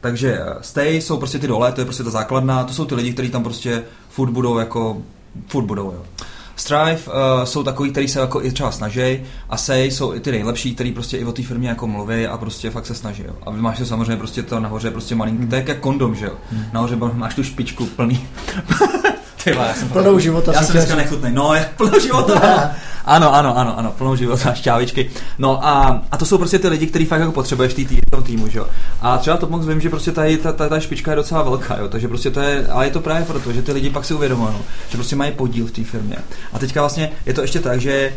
[0.00, 2.94] Takže eh, stay jsou prostě ty dole, to je prostě ta základna, to jsou ty
[2.94, 5.02] lidi, kteří tam prostě furt budou jako,
[5.46, 6.02] furt budou, jo.
[6.56, 10.30] Strive uh, jsou takový, kteří se jako i třeba snaží a Say jsou i ty
[10.30, 13.22] nejlepší, kteří prostě i o té firmě jako mluví a prostě fakt se snaží.
[13.26, 13.32] Jo.
[13.46, 15.48] A máš samozřejmě prostě to nahoře prostě malinký, hmm.
[15.48, 16.32] to je jak kondom, že jo.
[16.52, 16.64] Hmm.
[16.72, 18.28] Nahoře máš tu špičku plný.
[19.44, 20.52] Ty já jsem plnou života.
[20.54, 21.30] Já jsem dneska nechutný.
[21.32, 22.70] No, je plnou života.
[23.04, 25.10] ano, ano, ano, ano, plnou života, šťávičky.
[25.38, 28.22] No a, a to jsou prostě ty lidi, kteří fakt jako potřebuješ v tý, tom
[28.22, 28.66] týmu, že jo.
[29.00, 31.76] A třeba to moc vím, že prostě tady ta, ta, ta, špička je docela velká,
[31.76, 31.88] jo.
[31.88, 34.54] Takže prostě to je, ale je to právě proto, že ty lidi pak si uvědomují,
[34.88, 36.16] že prostě mají podíl v té firmě.
[36.52, 38.12] A teďka vlastně je to ještě tak, že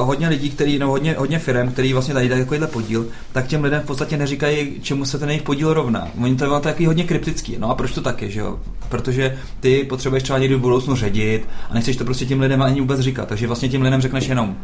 [0.00, 3.64] hodně lidí, který, no hodně, hodně firm, který vlastně tady dají takovýhle podíl, tak těm
[3.64, 6.08] lidem v podstatě neříkají, čemu se ten jejich podíl rovná.
[6.22, 7.56] Oni to je takový hodně kryptický.
[7.58, 8.58] No a proč to tak je, že jo?
[8.88, 12.80] Protože ty potřebuješ třeba někdy v budoucnu ředit a nechceš to prostě těm lidem ani
[12.80, 13.28] vůbec říkat.
[13.28, 14.56] Takže vlastně těm lidem řekneš jenom,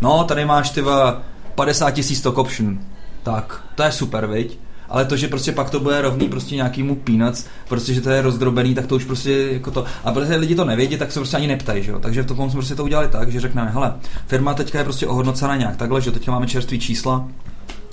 [0.00, 0.82] no tady máš ty
[1.54, 2.78] 50 tisíc stock option.
[3.22, 4.58] Tak, to je super, viď?
[4.88, 8.22] Ale to, že prostě pak to bude rovný prostě nějakýmu peanuts, prostě, že to je
[8.22, 11.36] rozdrobený, tak to už prostě jako to, a protože lidi to nevědí, tak se prostě
[11.36, 11.98] ani neptají, že jo?
[11.98, 13.94] takže v tom jsme prostě to udělali tak, že řekneme, hele,
[14.26, 17.28] firma teďka je prostě ohodnocena nějak takhle, že teďka máme čerstvý čísla,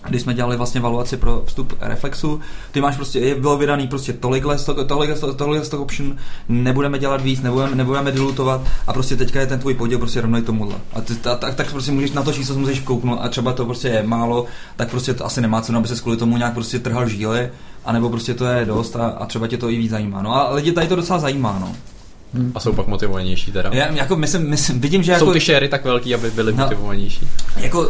[0.10, 2.40] když jsme dělali vlastně valuaci pro vstup Reflexu,
[2.72, 6.16] ty máš prostě, je bylo vydaný prostě tolikhle, tohle, tohle stock option,
[6.50, 10.42] nebudeme dělat víc, nebudeme, nebudeme dilutovat a prostě teďka je ten tvůj podíl prostě rovný
[10.42, 10.76] tomuhle.
[10.94, 13.66] A ty, a, tak, tak, prostě můžeš na to číslo můžeš kouknout a třeba to
[13.66, 16.80] prostě je málo, tak prostě to asi nemá cenu, aby se kvůli tomu nějak prostě
[16.80, 17.50] trhal žíly,
[17.86, 20.22] anebo prostě to je dost a, a třeba tě to i víc zajímá.
[20.22, 21.76] No a lidi tady to docela zajímá, no.
[22.34, 22.52] Hmm.
[22.56, 23.70] A jsou pak motivovanější teda.
[23.74, 25.34] Já, jako myslím, myslím, vidím, že jsou jako...
[25.34, 27.30] ty šery tak velký, aby byly no, motivovanější.
[27.58, 27.88] Jako uh,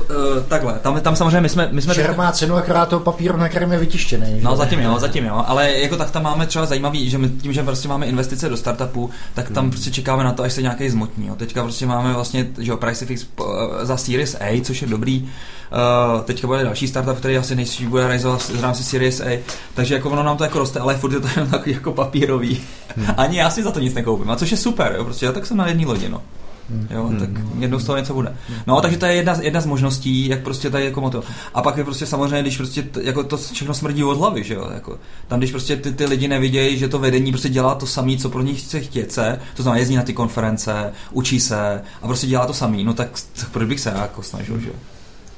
[0.48, 1.70] takhle, tam, tam samozřejmě my jsme...
[1.72, 4.40] My jsme Share má cenu akorát toho papíru, na kterém je vytištěný.
[4.42, 7.54] No zatím jo, zatím jo, ale jako tak tam máme třeba zajímavý, že my tím,
[7.54, 9.72] že prostě máme investice do startupu, tak tam hmm.
[9.72, 11.28] prostě čekáme na to, až se nějaký zmotní.
[11.28, 11.36] Jo.
[11.36, 13.46] Teďka prostě máme vlastně, že jo, price fix uh,
[13.82, 15.30] za Series A, což je dobrý.
[15.72, 19.94] Uh, teďka bude další startup, který asi nejspíš bude realizovat v rámci Series A, takže
[19.94, 22.62] jako ono nám to jako roste, ale furt je to jenom takový jako papírový.
[22.96, 23.08] Hmm.
[23.18, 25.46] Ani já si za to nic nekoupím, a což je super, jo, prostě já tak
[25.46, 26.22] jsem na jedné lodi, no.
[26.70, 26.88] Hmm.
[26.90, 27.20] Jo, hmm.
[27.20, 27.30] tak
[27.60, 28.36] jednou z toho něco bude.
[28.68, 31.24] No, takže to je jedna, jedna z možností, jak prostě tady jako moto.
[31.54, 34.54] A pak je prostě samozřejmě, když prostě t, jako to všechno smrdí od hlavy, že
[34.54, 37.88] jo, jako, tam když prostě ty, ty lidi nevidějí, že to vedení prostě dělá to
[37.88, 39.20] samé, co pro nich chce chtět
[39.56, 43.10] to znamená jezdí na ty konference, učí se a prostě dělá to samý, no tak,
[43.40, 44.74] tak proč bych se jako snažil, že jo.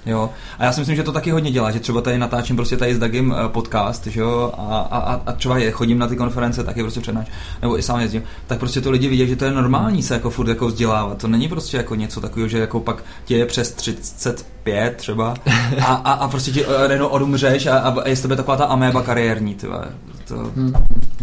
[0.06, 0.30] Jo.
[0.60, 2.96] A já si myslím, že to taky hodně dělá, že třeba tady natáčím prostě tady
[2.96, 6.64] s Dagim eh, podcast, že jo, a, a, a třeba je, chodím na ty konference,
[6.64, 7.28] taky prostě přednáš,
[7.62, 10.30] nebo i sám jezdím, tak prostě to lidi vidí, že to je normální se jako
[10.30, 11.18] furt jako vzdělávat.
[11.18, 15.34] To není prostě jako něco takového, že jako pak tě je přes 35 třeba
[15.82, 18.66] a, a, a prostě ti Reno eh, odumřeš a, a je z tebe taková ta
[18.66, 19.86] améba kariérní, tyhle.
[20.28, 20.74] To, hmm.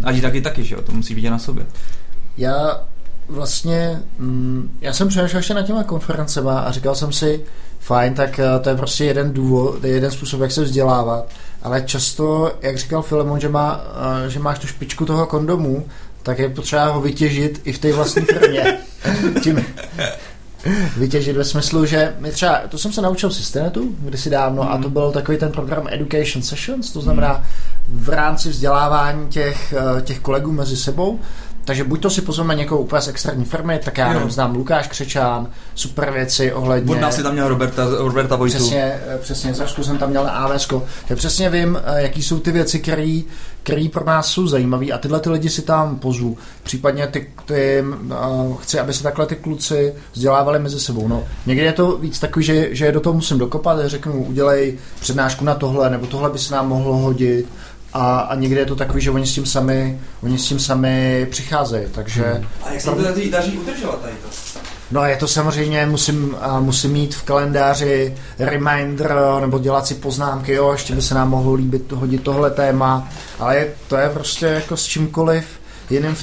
[0.04, 1.66] a taky taky, že jo, to musí vidět na sobě.
[2.36, 2.80] Já
[3.28, 7.44] vlastně, mm, já jsem přemýšlel ještě na těma konferencema a říkal jsem si,
[7.90, 11.26] fajn, tak eh, to je prostě jeden důvod, jeden způsob, jak se vzdělávat,
[11.62, 13.80] ale často, jak říkal Filemon, že, má,
[14.26, 15.86] eh, že máš tu špičku toho kondomu,
[16.22, 18.78] tak je potřeba ho vytěžit i v té vlastní firmě.
[19.42, 19.64] Tím
[20.96, 24.68] vytěžit ve smyslu, že my třeba, to jsem se naučil v Systenetu kdysi dávno mm.
[24.68, 24.92] a to hmm.
[24.92, 27.44] byl takový ten program Education Sessions, to znamená
[27.88, 31.20] v rámci vzdělávání těch, eh, těch kolegů mezi sebou,
[31.64, 34.88] takže buď to si pozveme někoho úplně z externí firmy, tak já nevím, znám Lukáš
[34.88, 36.86] Křečán, super věci ohledně...
[36.86, 38.56] Možná si tam měl Roberta, Roberta Vojtu.
[38.56, 40.68] Přesně, eh, přesně, Zašku jsem tam měl na AVS.
[41.08, 45.20] Tak přesně vím, eh, jaký jsou ty věci, které pro nás jsou zajímavé a tyhle
[45.20, 46.38] ty lidi si tam pozvu.
[46.62, 47.84] Případně ty, ty
[48.48, 51.08] uh, chci, aby se takhle ty kluci vzdělávali mezi sebou.
[51.08, 55.44] No, někdy je to víc takový, že, že do toho musím dokopat, řeknu, udělej přednášku
[55.44, 57.46] na tohle, nebo tohle by se nám mohlo hodit
[57.92, 61.26] a, a někdy je to takový, že oni s tím sami, oni s tím sami
[61.30, 62.24] přicházejí, takže...
[62.24, 62.46] Hmm.
[62.62, 64.60] A jak se to daří, daří udržovat tady to?
[64.90, 70.72] No je to samozřejmě, musím, musím mít v kalendáři reminder nebo dělat si poznámky, jo,
[70.72, 74.76] ještě by se nám mohlo líbit hodit tohle téma, ale je, to je prostě jako
[74.76, 75.44] s čímkoliv
[75.90, 76.22] jiným v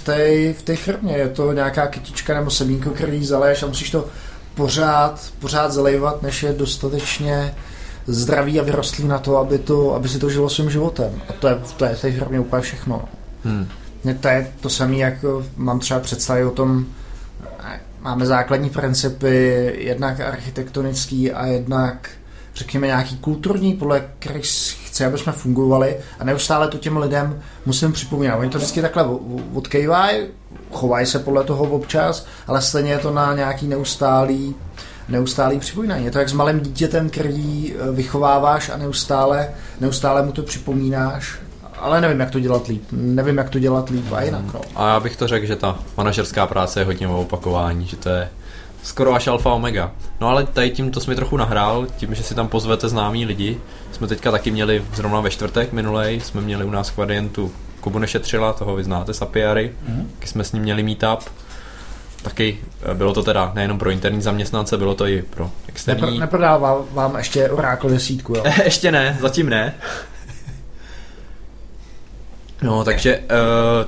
[0.64, 4.06] té v firmě, je to nějaká kytička nebo semínko, který zaleješ a musíš to
[4.56, 7.56] pořád, pořád zalejvat, než je dostatečně
[8.08, 11.22] zdraví a vyrostlý na to, aby, to, aby si to žilo svým životem.
[11.30, 13.02] A to je, to je v té firmě úplně všechno.
[13.44, 13.68] Hmm.
[14.20, 15.26] To je to samé, jak
[15.58, 16.86] mám třeba představy o tom,
[18.02, 22.10] máme základní principy, jednak architektonický a jednak
[22.56, 24.46] řekněme nějaký kulturní, podle kterých
[24.86, 28.40] chci, aby jsme fungovali a neustále to těm lidem musím připomínat.
[28.40, 29.06] Oni to vždycky takhle
[29.54, 30.28] odkejvají,
[30.72, 34.56] chovají se podle toho občas, ale stejně je to na nějaký neustálý
[35.10, 36.06] neustálý připomínání.
[36.06, 39.50] Je to jak s malým dítětem, který eh, vychováváš a neustále,
[39.80, 41.40] neustále mu to připomínáš
[41.80, 42.84] ale nevím, jak to dělat líp.
[42.92, 44.54] Nevím, jak to dělat líp a jinak.
[44.54, 44.62] No.
[44.76, 48.10] A já bych to řekl, že ta manažerská práce je hodně o opakování, že to
[48.10, 48.30] je
[48.84, 49.92] skoro až alfa omega.
[50.22, 53.26] No ale tady tím to jsi mi trochu nahrál, tím, že si tam pozvete známí
[53.26, 53.58] lidi.
[53.92, 57.52] Jsme teďka taky měli zrovna ve čtvrtek minulej, jsme měli u nás kvadientu
[57.82, 60.06] Kubu Nešetřila, toho vy znáte, Sapiary, mm-hmm.
[60.26, 61.30] jsme s ním měli meetup.
[62.28, 66.02] Taky eh, bylo to teda nejenom pro interní zaměstnance, bylo to i pro externí.
[66.02, 68.44] Nepr- neprodává vám ještě Oracle desítku, jo?
[68.64, 69.74] ještě ne, zatím ne.
[72.62, 73.26] No, takže, uh,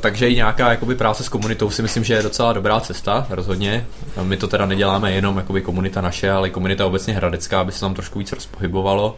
[0.01, 3.85] takže i nějaká jakoby, práce s komunitou si myslím, že je docela dobrá cesta, rozhodně.
[4.23, 7.93] My to teda neděláme jenom jakoby, komunita naše, ale komunita obecně hradecká, aby se tam
[7.93, 9.17] trošku víc rozpohybovalo.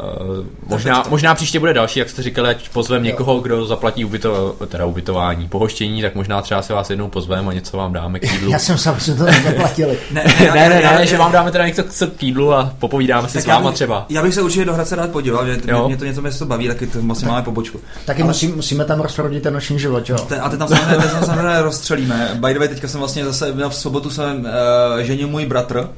[0.00, 4.56] Uh, možná, možná příště bude další, jak jste říkali, ať pozvem někoho, kdo zaplatí ubyto,
[4.68, 8.22] teda ubytování, pohoštění, tak možná třeba si vás jednou pozvem a něco vám dáme k
[8.32, 8.50] jídlu.
[8.50, 9.98] Já jsem sám, že to nezaplatili.
[10.10, 13.40] ne, ne, ne, ne, ne, že vám dáme teda něco k jídlu a popovídáme si
[13.40, 14.06] s váma třeba.
[14.08, 15.86] Já bych se určitě do Hradce rád podíval, že jo?
[15.86, 17.80] mě to něco mě to baví, taky to vlastně máme pobočku.
[18.04, 18.28] Taky Ale...
[18.28, 20.16] musí, musíme tam rozprodit ten noční život, jo?
[20.40, 22.30] a ty tam samozřejmě, rozstřelíme.
[22.34, 25.88] By the way, teďka jsem vlastně zase, v sobotu jsem uh, ženil můj bratr,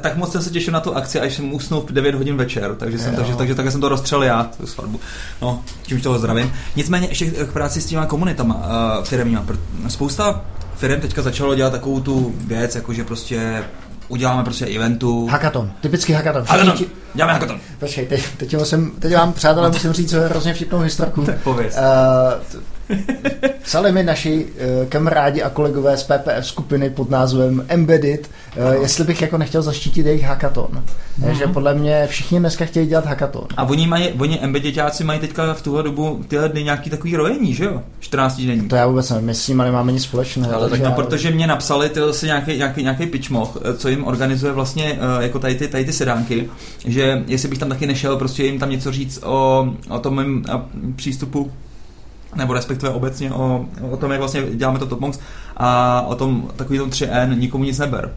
[0.00, 2.74] tak moc jsem se těšil na tu akci, až jsem usnul v 9 hodin večer,
[2.74, 5.00] takže jsem, takže, takže, takže jsem to rozstřelil já, tu svatbu.
[5.42, 6.52] No, čímž toho zdravím.
[6.76, 9.44] Nicméně ještě k práci s těma komunitama uh, firmníma.
[9.88, 10.44] Spousta
[10.76, 13.64] firm teďka začalo dělat takovou tu věc, jakože prostě
[14.08, 15.26] uděláme prostě eventu.
[15.26, 16.72] Hackathon, typický hackathon.
[16.72, 16.86] Ti...
[17.14, 17.60] děláme hackathon.
[17.78, 21.24] Počkej, teď, teď, musím, teď vám přátelé musím říct hrozně vtipnou historku.
[21.24, 21.76] Tak pověz.
[21.76, 22.60] Uh,
[23.62, 29.04] Psali mi naši uh, kamarádi a kolegové z PPF skupiny pod názvem Embedded, uh, jestli
[29.04, 30.84] bych jako nechtěl zaštítit jejich hackathon.
[31.20, 31.30] Mm-hmm.
[31.30, 33.46] Že podle mě všichni dneska chtějí dělat hackathon.
[33.56, 37.54] A oni, mají, oni Embedditáci mají teďka v tuhle dobu tyhle dny nějaký takový rojení,
[37.54, 37.82] že jo?
[38.00, 38.68] 14 dní.
[38.68, 40.54] To já vůbec nevím, my s nimi nemáme nic společného.
[40.54, 40.92] Ale tak no, já...
[40.92, 45.38] protože mě napsali ty zase nějaký, nějaký, nějaký pitchmoch, co jim organizuje vlastně uh, jako
[45.38, 46.50] tady ty, tady ty sedánky,
[46.86, 50.44] že jestli bych tam taky nešel prostě jim tam něco říct o, o tom mém
[50.96, 51.52] přístupu
[52.36, 55.18] nebo respektive obecně o, o tom, jak vlastně děláme to Top Monks
[55.56, 58.14] a o tom takový tom 3N nikomu nic neber.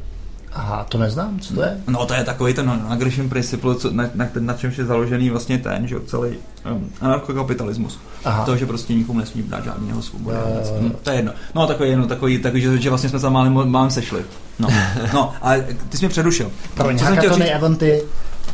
[0.53, 1.77] Aha, to neznám, co to je?
[1.87, 5.57] No to je takový ten aggression principle, co, na, na, na čemž je založený vlastně
[5.57, 6.29] ten, že celý
[6.71, 7.99] um, anarchokapitalismus.
[8.25, 8.45] Aha.
[8.45, 10.37] To, že prostě nikomu nesmí dát žádného svobodu.
[10.37, 11.31] Uh, hm, to je jedno.
[11.55, 14.25] No takový jedno, takový, takový že, že vlastně jsme se tam málem, málem sešli.
[14.59, 14.69] No,
[15.13, 15.53] no a
[15.89, 16.51] ty jsi mě předušil.
[16.73, 17.45] Pro co jsem chtěl říct?
[17.51, 18.01] eventy.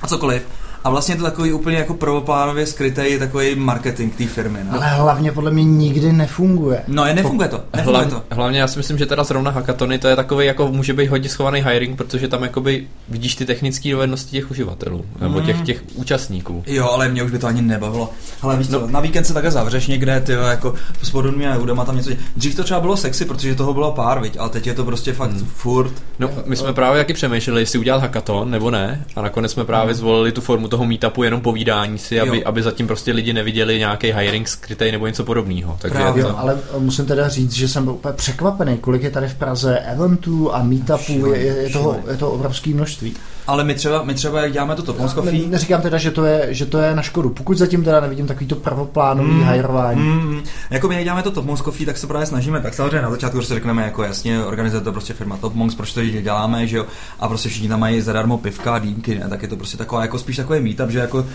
[0.01, 0.56] A cokoliv.
[0.87, 4.59] A vlastně je to takový úplně jako prvoplánově skrytý takový marketing té firmy.
[4.63, 4.73] No.
[4.73, 6.83] Ale hlavně podle mě nikdy nefunguje.
[6.87, 7.63] No, je nefunguje to.
[7.75, 8.35] Nefunguje Hlavně, to.
[8.35, 11.29] hlavně já si myslím, že teda zrovna hackatony to je takový jako může být hodně
[11.29, 15.65] schovaný hiring, protože tam jakoby vidíš ty technické dovednosti těch uživatelů nebo těch, mm.
[15.65, 16.63] těch účastníků.
[16.67, 18.09] Jo, ale mě už by to ani nebavilo.
[18.41, 18.79] Ale víš no.
[18.79, 22.09] co, na víkend se takhle zavřeš někde, ty jako s podobnými a tam něco.
[22.35, 25.13] Dřív to třeba bylo sexy, protože toho bylo pár, viď, ale teď je to prostě
[25.13, 25.45] fakt hmm.
[25.45, 25.93] furt.
[26.19, 29.93] No, my jsme právě taky přemýšleli, jestli udělat hackathon nebo ne, a nakonec jsme právě
[29.93, 29.99] hmm.
[29.99, 34.11] zvolili tu formu toho meetupu jenom povídání si, aby, aby zatím prostě lidi neviděli nějaký
[34.11, 35.77] hiring skrytý nebo něco podobného.
[35.81, 36.39] Takže Právě, to...
[36.39, 40.55] ale musím teda říct, že jsem byl úplně překvapený, kolik je tady v Praze eventů
[40.55, 43.13] a meetupů, je, je, je, toho, je to obrovské množství.
[43.47, 46.47] Ale my třeba, my třeba jak děláme toto Top ne, Neříkám teda, že to, je,
[46.49, 47.29] že to je na škodu.
[47.29, 50.01] Pokud zatím teda nevidím takový to prvoplánový mm, hirování.
[50.01, 50.43] Mm, mm.
[50.69, 52.61] Jako my děláme to Top Monks Coffee, tak se právě snažíme.
[52.61, 55.93] Tak samozřejmě na začátku si řekneme, jako jasně, organizuje to prostě firma Top Monks, proč
[55.93, 56.85] to děláme, že jo?
[57.19, 59.29] A prostě všichni tam mají zadarmo pivka a dýmky, ne?
[59.29, 61.25] tak je to prostě taková, jako spíš takový meetup, že jako uh,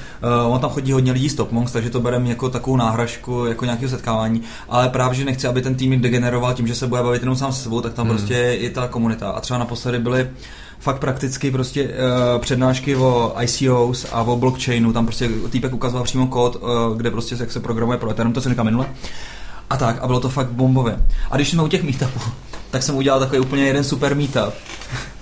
[0.55, 3.65] on tam chodí hodně lidí z Top Monks, takže to bereme jako takovou náhražku, jako
[3.65, 4.43] nějakého setkávání.
[4.69, 7.53] Ale právě, že nechci, aby ten tým degeneroval tím, že se bude bavit jenom sám
[7.53, 8.13] se sebou, tak tam mm.
[8.13, 9.31] prostě je ta komunita.
[9.31, 10.31] A třeba naposledy byly
[10.83, 11.91] fakt prakticky prostě uh,
[12.41, 17.37] přednášky o ICOs a o blockchainu, tam prostě týpek ukazoval přímo kód, uh, kde prostě
[17.41, 18.87] jak se programuje pro Ethereum, to se říká minule.
[19.71, 20.97] A tak, a bylo to fakt bombové.
[21.31, 22.21] A když jsme u těch meetupů,
[22.71, 24.55] tak jsem udělal takový úplně jeden super meetup.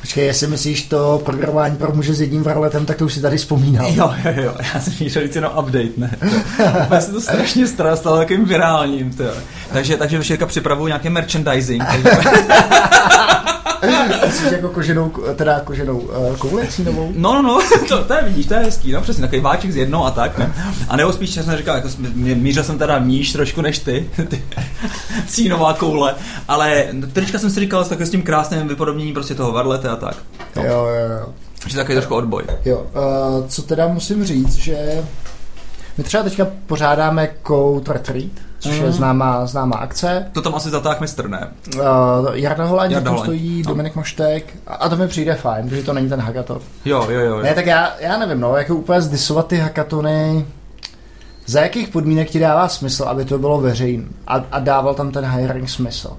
[0.00, 3.36] Počkej, jestli myslíš to programování pro muže s jedním varletem, tak to už si tady
[3.36, 3.86] vzpomínal.
[3.86, 6.16] Jo, jo, jo, já jsem chtěl říct jenom update, ne.
[6.90, 9.24] Já se to strašně stalo takovým virálním, to.
[9.72, 11.84] Takže, takže Všelka připravuju nějaký merchandising.
[11.84, 12.10] Takže...
[14.30, 17.12] Jsi jako koženou, teda koženou uh, kouli novou?
[17.16, 19.76] No, no, no, to, to je, vidíš, to je hezký, no přesně, takový váček s
[19.76, 20.54] jednou a tak, ne?
[20.88, 24.42] A nebo spíš, jsem říkal, jako mířil jsem teda níž trošku než ty, ty
[25.26, 26.14] cínová koule,
[26.48, 29.96] ale teďka jsem si říkal s takovým s tím krásným vypodobněním prostě toho varlete a
[29.96, 30.16] tak.
[30.56, 30.62] No.
[30.62, 31.34] Jo, jo, jo.
[31.62, 32.42] Takže takový trošku odboj.
[32.64, 35.02] Jo, uh, co teda musím říct, že
[36.00, 38.78] my třeba teďka pořádáme Code Retreat, což mm.
[38.78, 38.92] je mhm.
[38.92, 40.26] známá, známá akce.
[40.32, 41.48] To tam asi zatáh mistr, ne?
[41.74, 41.82] Uh,
[42.32, 43.26] Jarda Holaň, Jarda Holaň.
[43.26, 43.68] stojí, no.
[43.68, 46.60] Dominik Moštek a, a to mi přijde fajn, protože to není ten hackathon.
[46.84, 47.36] Jo, jo, jo.
[47.36, 47.42] jo.
[47.42, 50.46] Ne, tak já, já nevím, no, jako úplně zdisovat ty hackatony,
[51.46, 55.24] za jakých podmínek ti dává smysl, aby to bylo veřejné a, a dával tam ten
[55.24, 56.16] hiring smysl?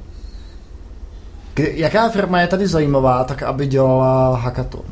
[1.53, 4.83] Kdy, jaká firma je tady zajímavá, tak aby dělala hackathon?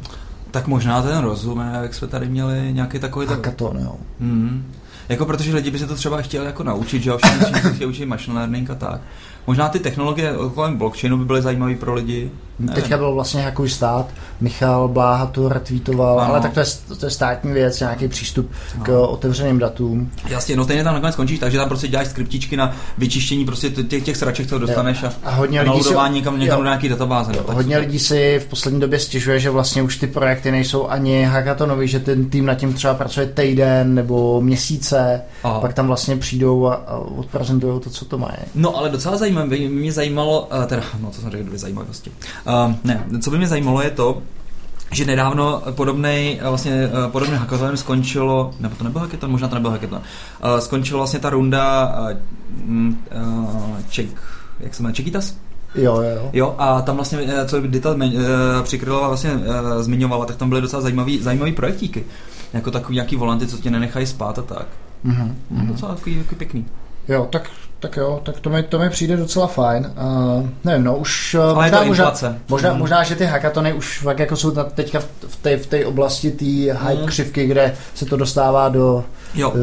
[0.52, 3.28] Tak možná ten rozum, jak jsme tady měli nějaký takový...
[3.28, 3.96] Hackathon, jo.
[4.20, 4.72] Hmm.
[5.10, 8.06] Jako protože lidi by se to třeba chtěli jako naučit, že jo, všichni se učit
[8.06, 9.02] machine learning a tak.
[9.48, 12.32] Možná ty technologie kolem blockchainu by byly zajímavé pro lidi.
[12.60, 12.76] Nevím.
[12.76, 14.08] Teďka byl vlastně nějaký stát,
[14.42, 16.30] Michal Bláha to retweetoval, ano.
[16.30, 16.66] ale tak to je,
[17.00, 18.84] to je státní věc, nějaký přístup ano.
[18.84, 20.12] k otevřeným datům.
[20.28, 24.04] Jasně, no stejně tam nakonec skončíš, takže tam prostě děláš skriptičky na vyčištění prostě těch,
[24.04, 27.32] těch sraček, co dostaneš a, a hodně lidí si, někam, někam do nějaký databáze.
[27.32, 31.24] No, hodně lidí si v poslední době stěžuje, že vlastně už ty projekty nejsou ani
[31.24, 35.60] hackathonový, že ten tým na tím třeba pracuje týden nebo měsíce, Aha.
[35.60, 38.32] pak tam vlastně přijdou a, a odprezentují to, co to má.
[38.56, 42.12] No ale docela zajímavé, mě zajímalo, uh, teda, no to jsem řekl dvě zajímavosti.
[42.50, 44.22] Uh, ne, co by mě zajímalo je to,
[44.92, 49.72] že nedávno podobný vlastně eh, podobný hackathon skončilo, nebo to nebyl hackathon, možná to nebyl
[49.72, 50.02] hackathon,
[50.44, 51.96] uh, skončilo vlastně ta runda
[52.68, 52.92] uh,
[53.92, 54.22] check,
[54.60, 55.36] jak se jmenuje, Čekitas?
[55.76, 56.30] Jo, jo, jo.
[56.34, 58.00] Jo, a tam vlastně, co Dita uh,
[58.64, 59.44] přikryla vlastně uh,
[59.82, 62.06] zmiňovala, tak tam byly docela zajímavý, zajímavý projektíky.
[62.54, 64.68] Jako takový nějaký volanty, co tě nenechají spát a tak.
[65.06, 65.68] Mm-hmm.
[65.68, 66.66] Docela takový, takový pěkný.
[67.08, 67.50] Jo, tak
[67.80, 69.92] tak jo, tak to mi, to mi přijde docela fajn.
[70.38, 71.36] Uh, nevím, no už...
[71.40, 72.80] Eh, Ale možná, možná, možná, mm.
[72.80, 76.46] možná, že ty hackatony už fakt jako jsou teďka v té v té oblasti té
[76.46, 77.08] hype mm.
[77.08, 79.04] křivky, kde se to dostává do...
[79.36, 79.54] Jo.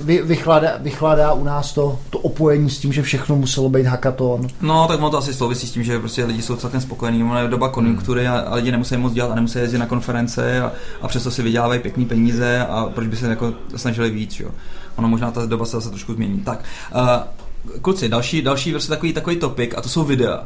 [0.00, 4.46] Vy, vychládá, vychládá u nás to, to opojení s tím, že všechno muselo být hackathon.
[4.60, 7.24] No, tak ono to asi souvisí s tím, že prostě lidi jsou celkem spokojení.
[7.24, 10.60] Ono je doba konjunktury a, a lidi nemusí moc dělat a nemusí jezdit na konference
[10.60, 14.50] a, a přesto si vydělávají pěkný peníze a proč by se jako snažili víc, jo.
[14.96, 16.40] Ono možná ta doba se zase trošku změní.
[16.40, 16.64] Tak,
[16.94, 20.44] uh, kluci, další, další prostě takový, takový topik a to jsou videa.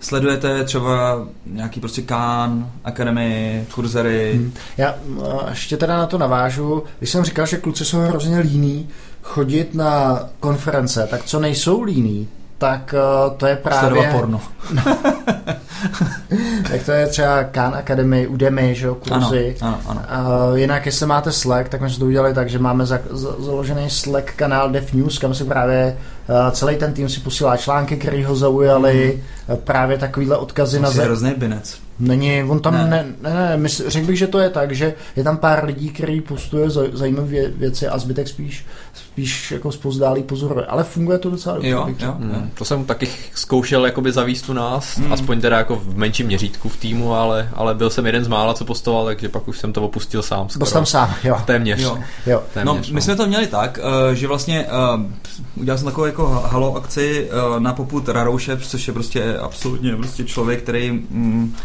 [0.00, 4.32] Sledujete třeba nějaký prostě Khan, Academy, kurzery?
[4.34, 4.52] Hmm.
[4.76, 4.94] Já
[5.50, 6.82] ještě teda na to navážu.
[6.98, 8.88] Když jsem říkal, že kluci jsou hrozně líní
[9.22, 12.28] chodit na konference, tak co nejsou líní,
[12.58, 13.80] tak uh, to je právě...
[13.80, 14.40] Sledovat porno.
[16.70, 19.56] tak to je třeba Khan Academy, Udemy, že jo, kurzy.
[19.60, 20.50] Ano, ano, ano.
[20.50, 23.28] Uh, jinak, jestli máte Slack, tak my jsme to udělali tak, že máme za, za,
[23.38, 25.96] založený Slack kanál Dev News, kam si právě
[26.28, 29.56] uh, celý ten tým si posílá články, které ho zaujaly, mm.
[29.56, 30.90] právě takovýhle odkazy to na...
[30.90, 31.84] To je hrozný binec.
[31.98, 35.24] Není, on tam, ne, ne, ne, ne řekl bych, že to je tak, že je
[35.24, 40.66] tam pár lidí, který postuje zajímavé věci a zbytek spíš, spíš jako spozdálí pozoruje.
[40.66, 41.70] Ale funguje to docela dobře.
[41.70, 42.50] Jo, jo, hmm.
[42.54, 45.12] To jsem taky zkoušel jakoby zavíst u nás, hmm.
[45.12, 48.54] aspoň teda jako v menším měřítku v týmu, ale, ale byl jsem jeden z mála,
[48.54, 50.48] co postoval, takže pak už jsem to opustil sám.
[50.48, 50.64] Skoro.
[50.64, 51.40] Byl tam sám, jo.
[51.44, 51.80] Téměř.
[51.80, 51.98] Jo.
[52.26, 52.42] jo.
[52.54, 53.00] Téměř, no, my no.
[53.00, 53.78] jsme to měli tak,
[54.08, 55.02] uh, že vlastně uh,
[55.56, 60.24] udělal jsem takovou jako halo akci uh, na poput Rarouše, což je prostě absolutně prostě
[60.24, 61.56] člověk, který mm,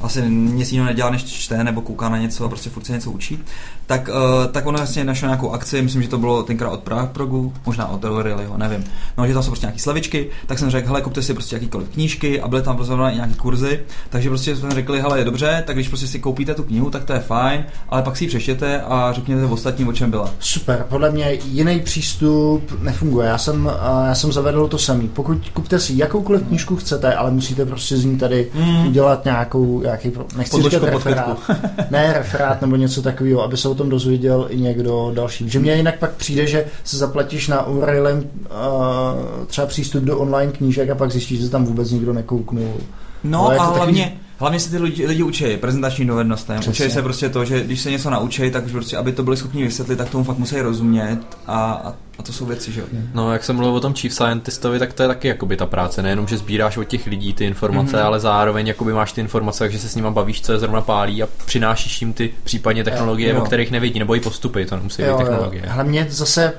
[0.00, 3.10] asi nic jiného nedělá, než čte nebo kouká na něco a prostě furt se něco
[3.10, 3.44] učí,
[3.86, 7.10] tak, uh, tak ono vlastně našel nějakou akci, myslím, že to bylo tenkrát od Prague
[7.12, 8.84] Progu, možná od Aurelio, nevím.
[9.18, 11.88] No, že tam jsou prostě nějaké slevičky, tak jsem řekl, hele, kupte si prostě jakýkoliv
[11.88, 13.80] knížky a byly tam prostě nějaké kurzy,
[14.10, 17.04] takže prostě jsme řekli, hele, je dobře, tak když prostě si koupíte tu knihu, tak
[17.04, 20.30] to je fajn, ale pak si ji přečtěte a řekněte v ostatním, o čem byla.
[20.40, 23.28] Super, podle mě jiný přístup nefunguje.
[23.28, 23.72] Já jsem, uh,
[24.06, 25.08] já jsem zavedl to samý.
[25.08, 28.86] Pokud kupte si jakoukoliv knížku chcete, ale musíte prostě z ní tady mm.
[28.86, 31.38] udělat nějakou nějaký, nechci říkat referát,
[31.90, 35.48] ne referát nebo něco takového, aby se tom dozvěděl i někdo další.
[35.48, 40.52] Že mě jinak pak přijde, že se zaplatíš na Uralem uh, třeba přístup do online
[40.52, 42.74] knížek a pak zjistíš, že tam vůbec nikdo nekouknul.
[43.24, 44.25] No, no a hlavně, takový...
[44.38, 46.60] Hlavně se ty lidi, lidi učí prezentační dovednostem.
[46.68, 49.62] Učí se prostě to, že když se něco naučí, tak prostě, aby to byli schopni
[49.62, 52.86] vysvětlit, tak tomu fakt musí rozumět a, a, a to jsou věci, že jo.
[53.14, 56.02] No, jak jsem mluvil o tom chief scientistovi, tak to je taky jakoby ta práce,
[56.02, 58.04] nejenom, že sbíráš od těch lidí ty informace, mm-hmm.
[58.04, 61.22] ale zároveň jakoby máš ty informace, takže se s nima bavíš, co je zrovna pálí
[61.22, 63.42] a přinášíš jim ty případně technologie, jo.
[63.42, 65.62] o kterých nevědí, nebo i postupy, to nemusí být technologie.
[65.66, 65.72] Jo.
[65.72, 66.52] Hlavně zase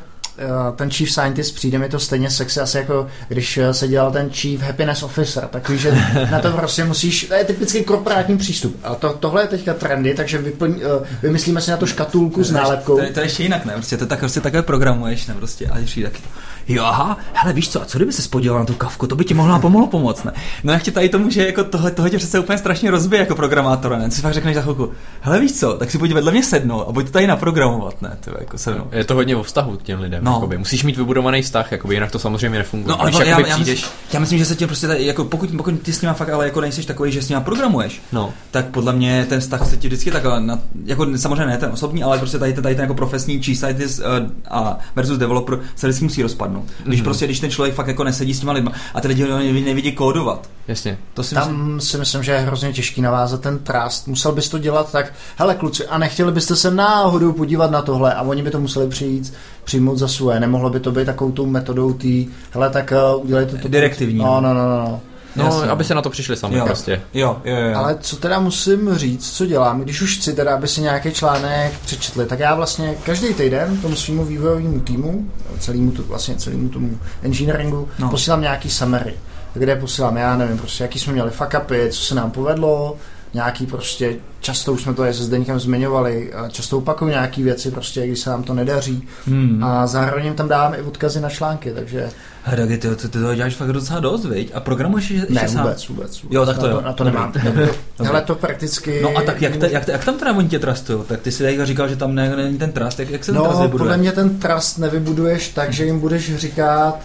[0.76, 4.30] ten chief scientist přijde mi to stejně sexy, asi jako když eh, se dělal ten
[4.30, 5.92] chief happiness officer, takový, že
[6.32, 8.80] na to prostě musíš, to je typický korporátní přístup.
[8.84, 10.82] A to, tohle je teďka trendy, takže vyplň, uh,
[11.22, 12.98] vymyslíme si na to škatulku s nálepkou.
[12.98, 13.74] To je, to je ještě jinak, ne?
[13.74, 15.34] Prostě to tak prostě takhle programuješ, ne?
[15.34, 16.24] Prostě a přijde taky.
[16.68, 19.26] Jo aha, hele víš co, a co kdyby se spodíval na tu kavku, to by
[19.26, 20.32] ti mohla pomohlo pomoct, ne?
[20.64, 23.98] No já tady tomu, že jako tohle, tohle tě přece úplně strašně rozbije jako programátora,
[23.98, 24.12] ne?
[24.12, 24.92] Si fakt řekneš za chvilku,
[25.22, 28.18] hele víš co, tak si pojď vedle mě sednout a pojď to tady naprogramovat, ne?
[28.20, 30.32] Tyve, jako se no, je to hodně o vztahu k těm lidem, no.
[30.32, 30.58] jakoby.
[30.58, 32.90] musíš mít vybudovaný vztah, jakoby, jinak to samozřejmě nefunguje.
[32.90, 33.82] No ale já, já, přijdeš...
[33.82, 36.30] myslím, já, myslím, že se tě prostě, tady, jako pokud, pokud ty s nima fakt
[36.30, 38.34] ale jako nejsi takový, že s nima programuješ, no.
[38.52, 42.04] tak podle mě ten vztah se ti vždycky takhle, na, jako samozřejmě ne ten osobní,
[42.04, 44.06] ale prostě tady, tady ten jako profesní scientist uh,
[44.50, 46.57] a versus developer se vždycky musí rozpadnout.
[46.84, 47.04] Když mm-hmm.
[47.04, 49.26] prostě, když ten člověk fakt jako nesedí s těma lidma a ty lidi
[49.66, 50.50] nevidí kódovat.
[50.68, 50.98] Jasně.
[51.14, 51.82] To si Tam myslím...
[51.82, 54.08] si myslím, že je hrozně těžký navázat ten trust.
[54.08, 58.14] Musel bys to dělat tak, hele kluci, a nechtěli byste se náhodou podívat na tohle
[58.14, 59.34] a oni by to museli přijít,
[59.64, 60.40] přijmout za svoje.
[60.40, 63.68] Nemohlo by to být takovou tou metodou tý, hele, tak uh, udělejte to.
[63.68, 64.20] Direktivní.
[64.20, 64.78] No, no, no, no.
[64.78, 65.02] no.
[65.36, 65.70] No, Jasně.
[65.70, 66.66] aby se na to přišli sami jo.
[66.66, 67.02] prostě.
[67.14, 67.78] Jo, jo, jo.
[67.78, 71.74] Ale co teda musím říct, co dělám, když už chci teda, aby si nějaký článek
[71.86, 77.90] přečetli, tak já vlastně každý týden tomu svýmu vývojovému týmu, celému, vlastně celému tomu engineeringu,
[78.00, 78.10] no.
[78.10, 79.14] posílám nějaký summary,
[79.54, 82.96] kde posílám, já nevím, prostě jaký jsme měli fuck upy, co se nám povedlo,
[83.34, 88.08] nějaký prostě, často už jsme to je se Zdeňkem zmiňovali, často opakuju nějaký věci prostě,
[88.08, 89.64] když se nám to nedaří hmm.
[89.64, 92.10] a zároveň tam dáváme i odkazy na články, takže...
[92.44, 94.52] Hrdagi, ty, ty, ty toho děláš fakt docela dost, viď?
[94.54, 95.64] A programuješ ještě Ne, vůbec, sám?
[95.64, 96.22] vůbec, vůbec.
[96.30, 96.78] Jo, tak to na jo.
[96.78, 97.34] To, na to nemám.
[98.10, 99.02] Ale to prakticky...
[99.02, 101.04] No a tak jak, te, jak, jak tam teda oni tě trustují?
[101.08, 103.44] Tak ty si tady říkal, že tam není ten trust, jak, jak se ten no,
[103.44, 103.80] trust vybuduje?
[103.80, 107.00] podle mě ten trust nevybuduješ tak, že jim budeš říkat,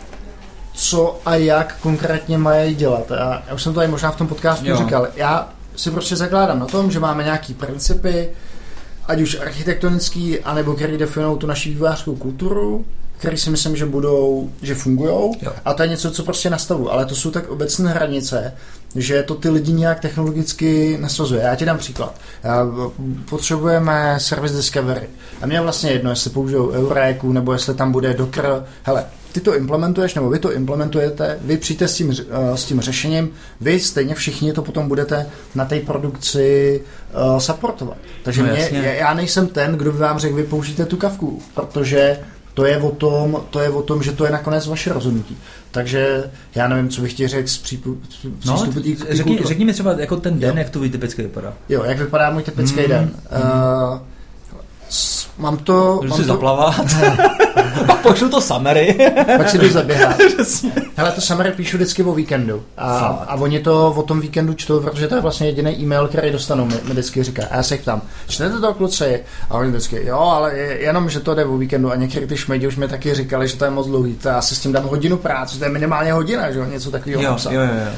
[0.74, 3.10] co a jak konkrétně mají dělat.
[3.10, 4.76] Já, já už jsem to tady možná v tom podcastu jo.
[4.76, 5.08] říkal.
[5.16, 8.28] Já si prostě zakládám na tom, že máme nějaký principy,
[9.06, 12.84] ať už architektonický, anebo který definují tu naši vývojářskou kulturu,
[13.22, 15.32] který si myslím, že budou, že fungují.
[15.64, 16.92] A to je něco, co prostě nastavu.
[16.92, 18.54] Ale to jsou tak obecné hranice,
[18.94, 21.42] že to ty lidi nějak technologicky nasazuje.
[21.42, 22.14] Já ti dám příklad.
[23.30, 25.08] Potřebujeme service discovery.
[25.42, 28.64] A mě vlastně jedno, jestli použijou Eureku, nebo jestli tam bude Docker.
[28.82, 32.14] Hele, ty to implementuješ, nebo vy to implementujete, vy přijďte s tím, uh,
[32.54, 36.80] s tím řešením, vy stejně všichni to potom budete na té produkci
[37.32, 37.96] uh, supportovat.
[38.24, 42.18] Takže no, mě, já nejsem ten, kdo by vám řekl, vy použijte tu kavku, protože
[42.54, 45.36] to je o tom, to je o tom, že to je nakonec vaše rozhodnutí.
[45.70, 48.00] Takže já nevím, co bych ti řekl z přístupu
[48.44, 50.58] no, tý, řekni, řekni mi třeba jako ten den, jo.
[50.58, 51.54] jak to typicky vypadá.
[51.68, 53.02] Jo, jak vypadá můj typický mm, den.
[53.02, 53.92] Mm.
[53.92, 53.98] Uh,
[55.38, 55.94] mám to...
[55.96, 56.32] Můžu mám si to...
[56.32, 56.86] zaplavat.
[57.86, 59.12] Pak pošlu to summary.
[59.36, 60.18] Pak si jdu zaběhat.
[60.96, 62.62] Hele, to summary píšu vždycky o víkendu.
[62.76, 66.30] A, a oni to o tom víkendu čtou, protože to je vlastně jediný e-mail, který
[66.30, 67.42] dostanou, mi, mi vždycky říká.
[67.50, 69.20] A já se jich ptám, čtete to kluci?
[69.50, 71.92] A oni vždycky, jo, ale jenom, že to jde o víkendu.
[71.92, 74.14] A některý ty šmedi už mi taky říkali, že to je moc dlouhý.
[74.14, 76.90] To já si s tím dám hodinu práce, to je minimálně hodina, že jo, něco
[76.90, 77.92] takového jo, jo, jo, jo.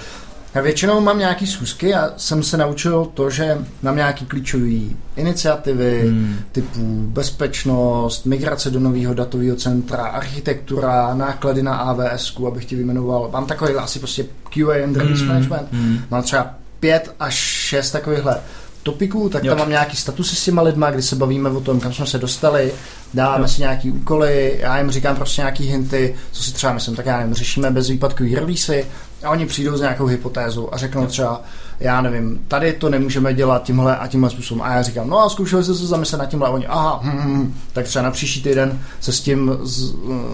[0.55, 6.02] Já většinou mám nějaký schůzky a jsem se naučil to, že mám nějaký klíčový iniciativy
[6.09, 6.36] hmm.
[6.52, 13.28] typu bezpečnost, migrace do nového datového centra, architektura, náklady na AWS, abych ti vyjmenoval.
[13.32, 14.24] Mám takový asi prostě
[14.55, 15.28] QA and release hmm.
[15.28, 15.68] management.
[15.72, 15.98] Hmm.
[16.11, 18.36] Mám třeba pět až šest takovýchhle
[18.82, 19.50] topiků, tak jo.
[19.50, 22.18] tam mám nějaký statusy s těma lidma, kdy se bavíme o tom, kam jsme se
[22.18, 22.72] dostali,
[23.14, 23.48] dáváme jo.
[23.48, 27.18] si nějaký úkoly, já jim říkám prostě nějaký hinty, co si třeba myslím, tak já
[27.18, 28.86] nevím, řešíme bez výpadkový releasy
[29.24, 31.42] a oni přijdou s nějakou hypotézou a řeknou třeba,
[31.80, 34.62] já nevím, tady to nemůžeme dělat tímhle a tímhle způsobem.
[34.62, 37.10] A já říkám, no a zkoušeli jste se zamyslet na tímhle a oni, aha, hm,
[37.10, 39.58] hm, hm, tak třeba na příští týden se s tím,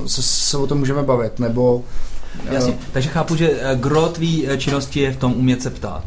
[0.06, 1.84] se, se o tom můžeme bavit, nebo
[2.50, 6.04] Jasně, takže chápu, že eh, gro tvý eh, činnosti je v tom umět se ptát.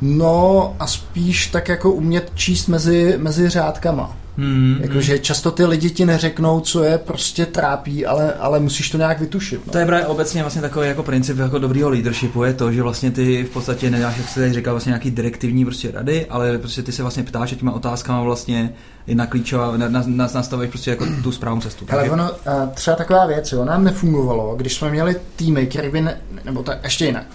[0.00, 4.16] No a spíš tak jako umět číst mezi, mezi řádkama.
[4.38, 5.22] Hmm, Jakože hmm.
[5.22, 9.66] často ty lidi ti neřeknou, co je prostě trápí, ale, ale musíš to nějak vytušit.
[9.66, 9.72] No.
[9.72, 13.10] To je právě obecně vlastně takový jako princip jako dobrýho leadershipu je to, že vlastně
[13.10, 16.82] ty v podstatě nedáš, jak se tady říkal, vlastně nějaký direktivní prostě rady, ale prostě
[16.82, 18.72] ty se vlastně ptáš a těma otázkama vlastně
[19.06, 21.86] jedna klíčová, na, na, nastavuješ prostě jako tu správnou cestu.
[21.90, 22.30] Ale ono,
[22.74, 26.78] třeba taková věc, jo, nám nefungovalo, když jsme měli týmy, které by, ne, nebo tak
[26.84, 27.26] ještě jinak.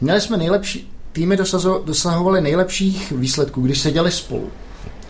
[0.00, 1.38] Měli jsme nejlepší, týmy
[1.84, 4.50] dosahovaly nejlepších výsledků, když seděli spolu.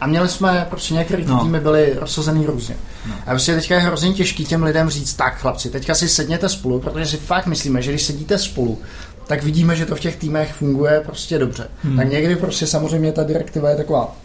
[0.00, 1.40] A měli jsme, prostě některé no.
[1.40, 2.76] týmy byly rozsazený různě.
[3.06, 3.14] No.
[3.26, 6.80] A prostě teďka je hrozně těžký těm lidem říct, tak chlapci, teďka si sedněte spolu,
[6.80, 8.78] protože si fakt myslíme, že když sedíte spolu,
[9.26, 11.68] tak vidíme, že to v těch týmech funguje prostě dobře.
[11.82, 11.96] Hmm.
[11.96, 14.16] Tak někdy prostě samozřejmě ta direktiva je taková,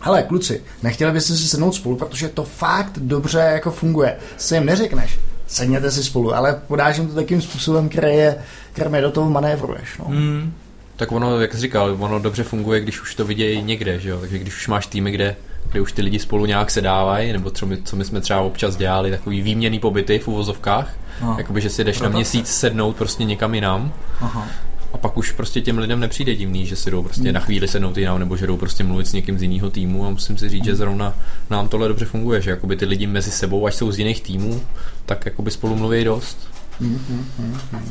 [0.00, 4.16] hele kluci, nechtěli byste si sednout spolu, protože to fakt dobře jako funguje.
[4.36, 8.36] Si jim neřekneš, sedněte si spolu, ale podáš jim to takým způsobem, který, je,
[8.72, 9.98] který do toho manévruješ.
[9.98, 10.04] No.
[10.04, 10.52] Hmm.
[11.00, 14.20] Tak ono, jak jsi říkal, ono dobře funguje, když už to vidějí někde, že jo?
[14.20, 15.36] Takže když už máš týmy, kde,
[15.70, 18.76] kde už ty lidi spolu nějak se dávají, nebo třeba, co my jsme třeba občas
[18.76, 21.34] dělali, takový výměný pobyty v uvozovkách, no.
[21.38, 24.48] jakoby, že si jdeš Proto na měsíc sednout prostě někam jinam, Aha.
[24.92, 27.34] a pak už prostě těm lidem nepřijde divný, že si jdou prostě hmm.
[27.34, 30.10] na chvíli sednout jinam, nebo že jdou prostě mluvit s někým z jiného týmu a
[30.10, 31.14] musím si říct, že zrovna
[31.50, 34.62] nám tohle dobře funguje, že jakoby ty lidi mezi sebou, až jsou z jiných týmů,
[35.06, 36.49] tak jakoby spolu mluví dost.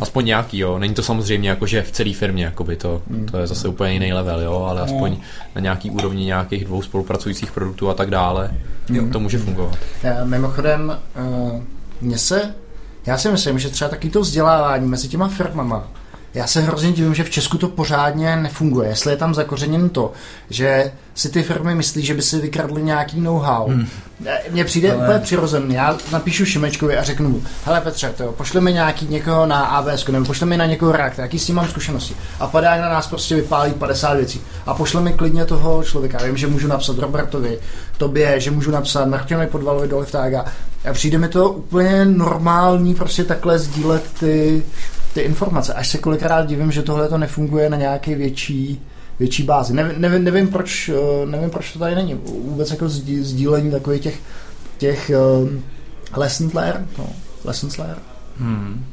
[0.01, 0.79] Aspoň nějaký, jo.
[0.79, 4.13] Není to samozřejmě jako, že v celé firmě, jakoby to, to je zase úplně jiný
[4.13, 5.17] level, jo, ale aspoň
[5.55, 8.51] na nějaký úrovni nějakých dvou spolupracujících produktů a tak dále,
[8.89, 9.03] jo.
[9.11, 9.77] to může fungovat.
[10.23, 10.97] Mimochodem,
[11.51, 11.61] uh,
[12.01, 12.55] mně se,
[13.05, 15.87] já si myslím, že třeba taky to vzdělávání mezi těma firmama
[16.34, 18.89] já se hrozně divím, že v Česku to pořádně nefunguje.
[18.89, 20.11] Jestli je tam zakořeněn to,
[20.49, 23.67] že si ty firmy myslí, že by si vykradli nějaký know-how.
[23.67, 23.88] Hmm.
[24.51, 25.03] Mně přijde Ale...
[25.03, 25.75] úplně přirozený.
[25.75, 30.07] Já napíšu Šimečkovi a řeknu mu, hele Petře, to pošli mi nějaký někoho na AWS,
[30.07, 32.15] nebo pošli mi na někoho React, jaký s tím mám zkušenosti.
[32.39, 34.41] A padá na nás prostě vypálí 50 věcí.
[34.65, 36.23] A pošli mi klidně toho člověka.
[36.23, 37.59] Vím, že můžu napsat Robertovi,
[37.97, 40.45] tobě, že můžu napsat Martinovi Podvalovi do Liftága.
[40.89, 44.63] A přijde mi to úplně normální prostě takhle sdílet ty
[45.14, 45.74] ty informace.
[45.74, 48.82] Až se kolikrát divím, že tohle to nefunguje na nějaké větší,
[49.20, 49.74] větší bázi.
[49.74, 52.14] Nevím, nevím, nevím, proč, eh, nevím, proč to tady není.
[52.26, 54.20] Vůbec jako sdílení takových těch,
[54.78, 55.12] těch
[55.43, 55.64] um,
[56.16, 57.10] lesson layer, no,
[57.43, 57.97] lessons layer.
[58.38, 58.86] Hmm.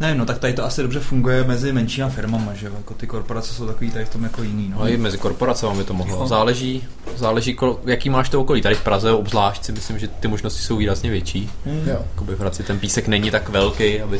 [0.00, 3.54] Ne, no tak tady to asi dobře funguje mezi menšíma firmama, že jako ty korporace
[3.54, 4.68] jsou takový tady v tom jako jiný.
[4.68, 6.26] No, no i mezi korporacemi by to mohlo.
[6.26, 6.84] Záleží,
[7.16, 8.62] záleží, jaký máš to okolí.
[8.62, 11.50] Tady v Praze obzvlášť si myslím, že ty možnosti jsou výrazně větší.
[11.66, 11.82] Mm.
[11.86, 14.18] Jakoby v Hradci ten písek není tak velký, aby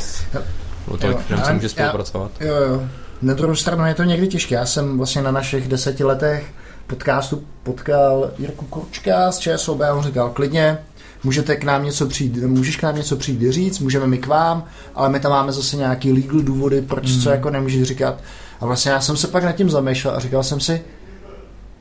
[0.86, 2.30] bylo tolik firm, se může spolupracovat.
[2.40, 2.82] Jo, jo.
[3.22, 4.54] Na druhou stranu je to někdy těžké.
[4.54, 6.52] Já jsem vlastně na našich deseti letech
[6.86, 10.78] podcastu potkal Jirku Kurčka z ČSOB a on říkal klidně,
[11.24, 14.64] můžete k nám něco přijít, můžeš k nám něco přijít říct, můžeme my k vám,
[14.94, 17.20] ale my tam máme zase nějaký legal důvody, proč mm.
[17.20, 18.20] co jako nemůžeš říkat.
[18.60, 20.82] A vlastně já jsem se pak nad tím zamýšlel a říkal jsem si,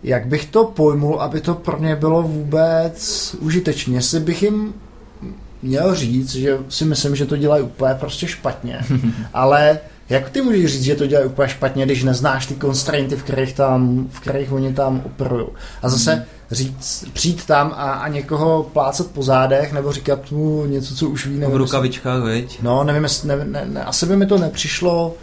[0.03, 3.93] jak bych to pojmul, aby to pro mě bylo vůbec užitečné.
[3.93, 4.73] Jestli bych jim
[5.61, 8.79] měl říct, že si myslím, že to dělají úplně prostě špatně,
[9.33, 9.79] ale
[10.09, 13.53] jak ty můžeš říct, že to dělají úplně špatně, když neznáš ty constrainty, v kterých,
[13.53, 15.47] tam, v kterých oni tam operují?
[15.81, 16.23] A zase hmm.
[16.51, 21.25] Říct, přijít tam a, a někoho plácat po zádech nebo říkat mu něco, co už
[21.25, 21.37] ví.
[21.37, 22.61] Nevím, v rukavičkách, veď?
[22.61, 25.15] No, nevím, jestli, ne, ne, ne, asi by mi to nepřišlo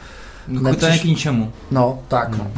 [0.49, 1.53] No, to je k ničemu.
[1.71, 2.39] No, tak.
[2.39, 2.51] No.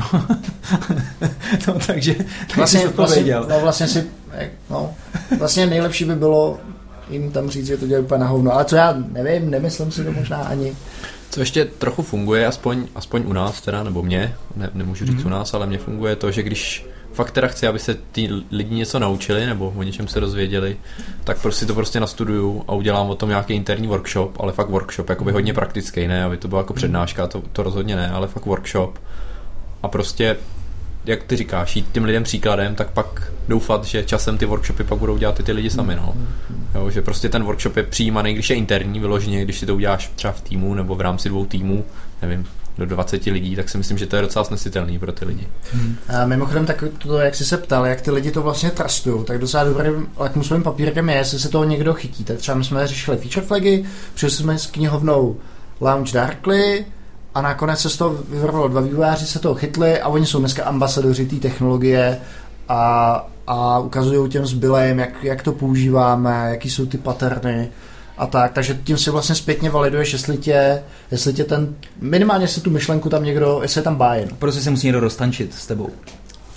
[1.66, 2.24] no takže, takže
[2.56, 4.06] vlastně, vlastně, no, vlastně si,
[4.70, 4.94] no,
[5.38, 6.58] vlastně nejlepší by bylo
[7.10, 8.52] jim tam říct, že to dělají úplně na hovno.
[8.52, 10.76] Ale co já nevím, nemyslím si to možná ani.
[11.30, 15.26] Co ještě trochu funguje, aspoň, aspoň u nás teda, nebo mě, ne, nemůžu říct mm.
[15.26, 18.74] u nás, ale mně funguje to, že když fakt teda chci, aby se ty lidi
[18.74, 20.76] něco naučili nebo o něčem se dozvěděli,
[21.24, 25.08] tak prostě to prostě nastuduju a udělám o tom nějaký interní workshop, ale fakt workshop,
[25.08, 28.46] jakoby hodně praktický, ne, aby to byla jako přednáška, to, to rozhodně ne, ale fakt
[28.46, 28.98] workshop.
[29.82, 30.36] A prostě
[31.04, 34.98] jak ty říkáš, jít těm lidem příkladem, tak pak doufat, že časem ty workshopy pak
[34.98, 35.94] budou dělat i ty lidi sami.
[35.94, 36.14] No.
[36.74, 40.12] Jo, že prostě ten workshop je přijímaný, když je interní vyloženě, když si to uděláš
[40.14, 41.84] třeba v týmu nebo v rámci dvou týmů,
[42.22, 42.46] nevím,
[42.78, 45.48] do 20 lidí, tak si myslím, že to je docela snesitelný pro ty lidi.
[45.72, 45.96] Hmm.
[46.08, 49.38] A mimochodem, tak to, jak jsi se ptal, jak ty lidi to vlastně trustují, tak
[49.38, 52.24] docela dobrým lakmusovým papírkem je, jestli se toho někdo chytí.
[52.24, 55.36] Tak třeba my jsme řešili feature flagy, přišli jsme s knihovnou
[55.80, 56.84] Launch Darkly,
[57.34, 60.64] a nakonec se z toho vyvrlo dva vývojáři, se toho chytli a oni jsou dneska
[60.64, 62.18] ambasadoři té technologie
[62.68, 67.68] a, a ukazují těm zbylým, jak, jak to používáme, jaký jsou ty paterny
[68.18, 72.60] a tak, takže tím si vlastně zpětně validuješ, jestli tě, jestli tě ten, minimálně si
[72.60, 74.28] tu myšlenku tam někdo, jestli je tam bájen.
[74.38, 75.90] Prostě se musí někdo dostančit s tebou.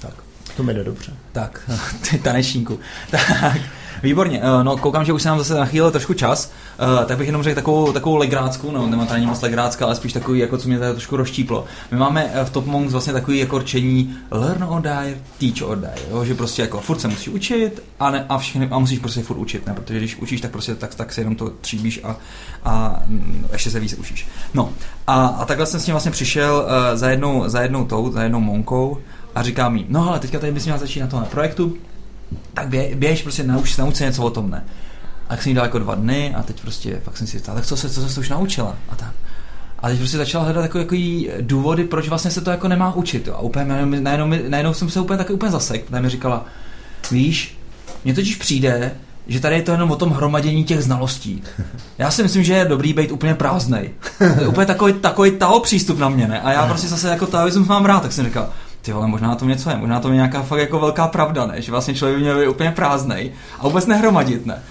[0.02, 0.14] Tak.
[0.58, 1.14] To mi jde dobře.
[1.32, 1.72] Tak,
[2.10, 2.80] ty tanečníku.
[3.12, 3.58] Tak,
[4.04, 7.28] Výborně, eh, no koukám, že už se nám zase nachýlil trošku čas, uh, tak bych
[7.28, 10.58] jenom řekl takovou, takovou legrácku, no nemá to ani moc legrácka, ale spíš takový, jako
[10.58, 11.66] co mě tady trošku rozštíplo.
[11.92, 15.78] My máme eh, v Top Monks vlastně takový jako rčení learn or die, teach or
[15.78, 16.26] die, jo?
[16.26, 19.38] že prostě jako furt se musíš učit a, ne, a, všechny, a musíš prostě furt
[19.38, 19.74] učit, ne?
[19.74, 22.16] protože když učíš, tak prostě tak, tak se jenom to tříbíš a,
[22.66, 24.28] a mm, ještě se víc učíš.
[24.54, 24.70] No
[25.08, 28.40] a, a takhle jsem s tím vlastně přišel za, jednou, za jednou tou, za jednou
[28.40, 28.98] monkou
[29.36, 31.78] a říká mi, no ale teďka tady bys měl začít na tomhle projektu,
[32.54, 34.64] tak bě, běž, prostě nauč, nauč se něco o tom, ne.
[35.26, 37.56] A tak jsem jí dal jako dva dny a teď prostě, pak jsem si říkal,
[37.56, 39.12] tak co se, co se už naučila a tak.
[39.80, 40.96] A teď prostě začala hledat jako, jako
[41.42, 43.28] důvody, proč vlastně se to jako nemá učit.
[43.28, 43.34] Jo.
[43.34, 46.46] A úplně najednou, najednou, najednou jsem se úplně taky úplně zasek, protože mi říkala,
[47.12, 47.58] víš,
[48.06, 48.92] mně totiž přijde,
[49.28, 51.44] že tady je to jenom o tom hromadění těch znalostí.
[51.98, 53.90] Já si myslím, že je dobrý být úplně prázdnej.
[54.48, 56.42] úplně takový, takový tao přístup na mě, ne?
[56.42, 58.50] A já prostě zase jako taoismus mám rád, tak jsem říkal,
[58.82, 61.62] ty vole, možná to něco je, možná to je nějaká fakt jako velká pravda, ne?
[61.62, 64.62] Že vlastně člověk by měl být úplně prázdnej a vůbec nehromadit, ne?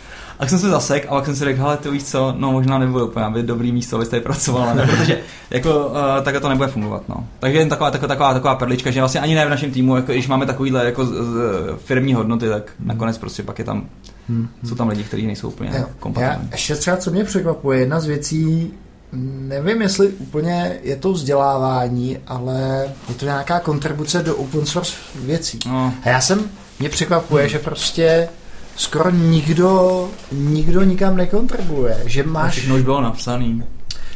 [0.40, 2.78] A jsem se zasek a pak jsem si řekl, hele, ty víš co, no možná
[2.78, 4.86] nebude úplně aby dobrý místo, abyste tady pracoval, ne?
[4.86, 7.26] protože jako uh, takhle to nebude fungovat, no.
[7.38, 10.12] Takže jen taková, taková, taková, taková perlička, že vlastně ani ne v našem týmu, jako
[10.12, 11.40] když máme takovýhle jako z, z,
[11.84, 12.88] firmní hodnoty, tak hmm.
[12.88, 13.86] nakonec prostě pak je tam,
[14.28, 14.48] hmm.
[14.64, 16.48] jsou tam lidi, kteří nejsou úplně kompatibilní.
[16.52, 18.72] ještě třeba, co mě překvapuje, jedna z věcí,
[19.12, 25.58] nevím, jestli úplně je to vzdělávání, ale je to nějaká kontribuce do open source věcí.
[25.66, 25.94] No.
[26.04, 27.50] A já jsem, mě překvapuje, hmm.
[27.50, 28.28] že prostě
[28.76, 32.52] skoro nikdo, nikdo nikam nekontribuje, že máš...
[32.52, 33.62] Všechno už bylo napsaný.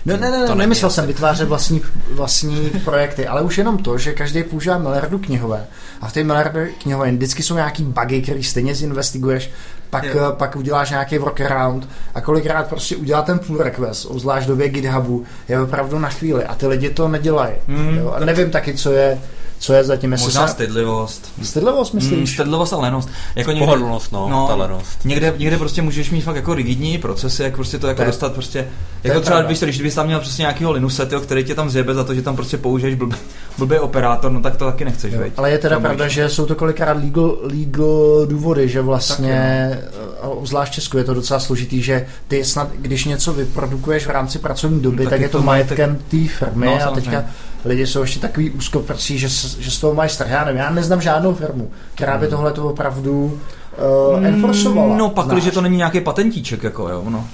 [0.07, 4.13] No, ne, ne, ne, nemyslel jsem vytvářet vlastní, vlastní projekty, ale už jenom to, že
[4.13, 5.67] každý používá miliardu knihové
[6.01, 9.51] a v té miliardu knihové vždycky jsou nějaký bugy, který stejně zinvestiguješ,
[10.01, 10.33] pak, jo.
[10.33, 15.25] pak uděláš nějaký workaround a kolikrát prostě udělá ten pull request, obzvlášť v době GitHubu,
[15.49, 17.55] je opravdu na chvíli a ty lidi to nedělají.
[17.67, 17.97] Mm.
[17.97, 18.11] Jo?
[18.11, 19.19] A nevím taky, co je,
[19.65, 20.13] co je zatím.
[20.13, 20.53] Jestli Možná se...
[20.53, 21.33] stydlivost.
[21.43, 22.19] Stydlivost, myslíš?
[22.19, 23.09] Mm, stydlivost a lenost.
[23.37, 25.05] Jako někde, Pohodlnost, no, no, ta lenost.
[25.05, 28.33] Někde, někde prostě můžeš mít fakt jako rigidní procesy, jak prostě to jako to dostat
[28.33, 28.69] prostě,
[29.05, 31.95] jako třeba když, když bys tam měl prostě nějakého Linuse, tyjo, který tě tam zjebe
[31.95, 33.17] za to, že tam prostě použiješ blbý,
[33.59, 36.55] blbý operátor, no tak to taky nechceš, jo, Ale je teda pravda, že jsou to
[36.55, 39.79] kolikrát legal, legal důvody, že vlastně,
[40.45, 44.39] zvlášť v Česku je to docela složitý, že ty snad, když něco vyprodukuješ v rámci
[44.39, 47.25] pracovní doby, no, tak, tak je to majetkem té firmy no, a teďka
[47.65, 50.31] lidi jsou ještě takový úzkoprsí, že, že z toho mají strach.
[50.31, 52.31] Já nevím, já neznám žádnou firmu, která by hmm.
[52.31, 53.41] tohle to opravdu
[54.15, 54.97] uh, enforcovala.
[54.97, 57.27] No pak, když to není nějaký patentíček, jako jo, no.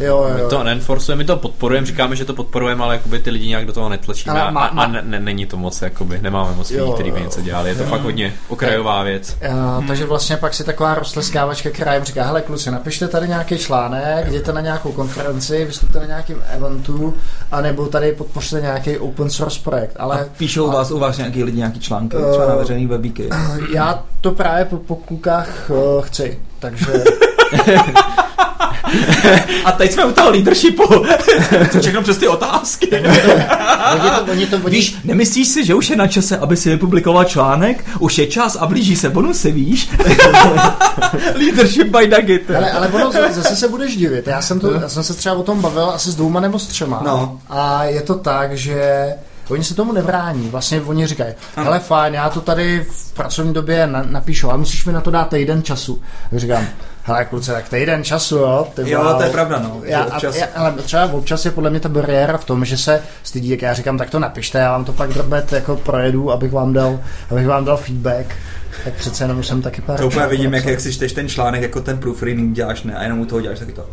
[0.00, 0.44] Jo, jo.
[0.44, 3.66] My to neenforcujeme, my to podporujeme, říkáme, že to podporujeme, ale jakoby ty lidi nějak
[3.66, 6.70] do toho netlačíme ale má, a, a ne, ne, není to moc, jakoby, nemáme moc
[6.70, 7.88] lidí, kteří by něco dělali, je to jo.
[7.88, 9.36] fakt hodně okrajová věc.
[9.48, 9.86] Uh, hmm.
[9.88, 14.26] Takže vlastně pak si taková roztleskávačka, která jim říká, hele kluci, napište tady nějaký článek,
[14.26, 17.14] jděte na nějakou konferenci, vystupte na nějakým eventu,
[17.52, 19.96] anebo tady podpořte nějaký open source projekt.
[19.98, 22.86] Ale, a píšou a, vás, u vás nějaký lidi nějaký články, uh, třeba na veřejný
[22.86, 23.28] webíky.
[23.74, 26.86] Já to právě po, po klukách uh, chci, takže...
[29.64, 30.82] A teď jsme u toho leadershipu.
[31.72, 32.88] to všechno přes ty otázky.
[33.92, 34.76] oni to, oni to, oni...
[34.76, 37.84] Víš, nemyslíš si, že už je na čase, aby si vypublikoval článek?
[37.98, 39.90] Už je čas a blíží se bonusy, víš?
[41.34, 42.50] Leadership by Nugget.
[42.50, 44.26] Ale, ale ono zase se budeš divit.
[44.26, 46.66] Já jsem, to, já jsem se třeba o tom bavil asi s dvouma nebo s
[46.66, 47.00] třema.
[47.04, 47.40] No.
[47.48, 49.08] A je to tak, že
[49.50, 50.48] Oni se tomu nevrání.
[50.48, 54.84] Vlastně oni říkají, ale fajn, já to tady v pracovní době na, napíšu, ale musíš
[54.84, 56.02] mi na to dát týden času.
[56.32, 56.66] Říkám,
[57.08, 58.68] hele kluci, tak týden času, jo.
[58.74, 59.80] Ty jo, to je pravda, no.
[59.84, 60.36] Já, občas...
[60.36, 63.62] já, ale třeba občas je podle mě ta bariéra v tom, že se stydí, jak
[63.62, 67.00] já říkám, tak to napište, já vám to pak drbet jako projedu, abych vám dal,
[67.30, 68.26] abych vám dal feedback.
[68.84, 71.62] Tak přece jenom jsem taky pár To úplně vidím, jak, jak si čteš ten článek,
[71.62, 73.86] jako ten proofreading děláš, ne, a jenom u toho děláš taky to.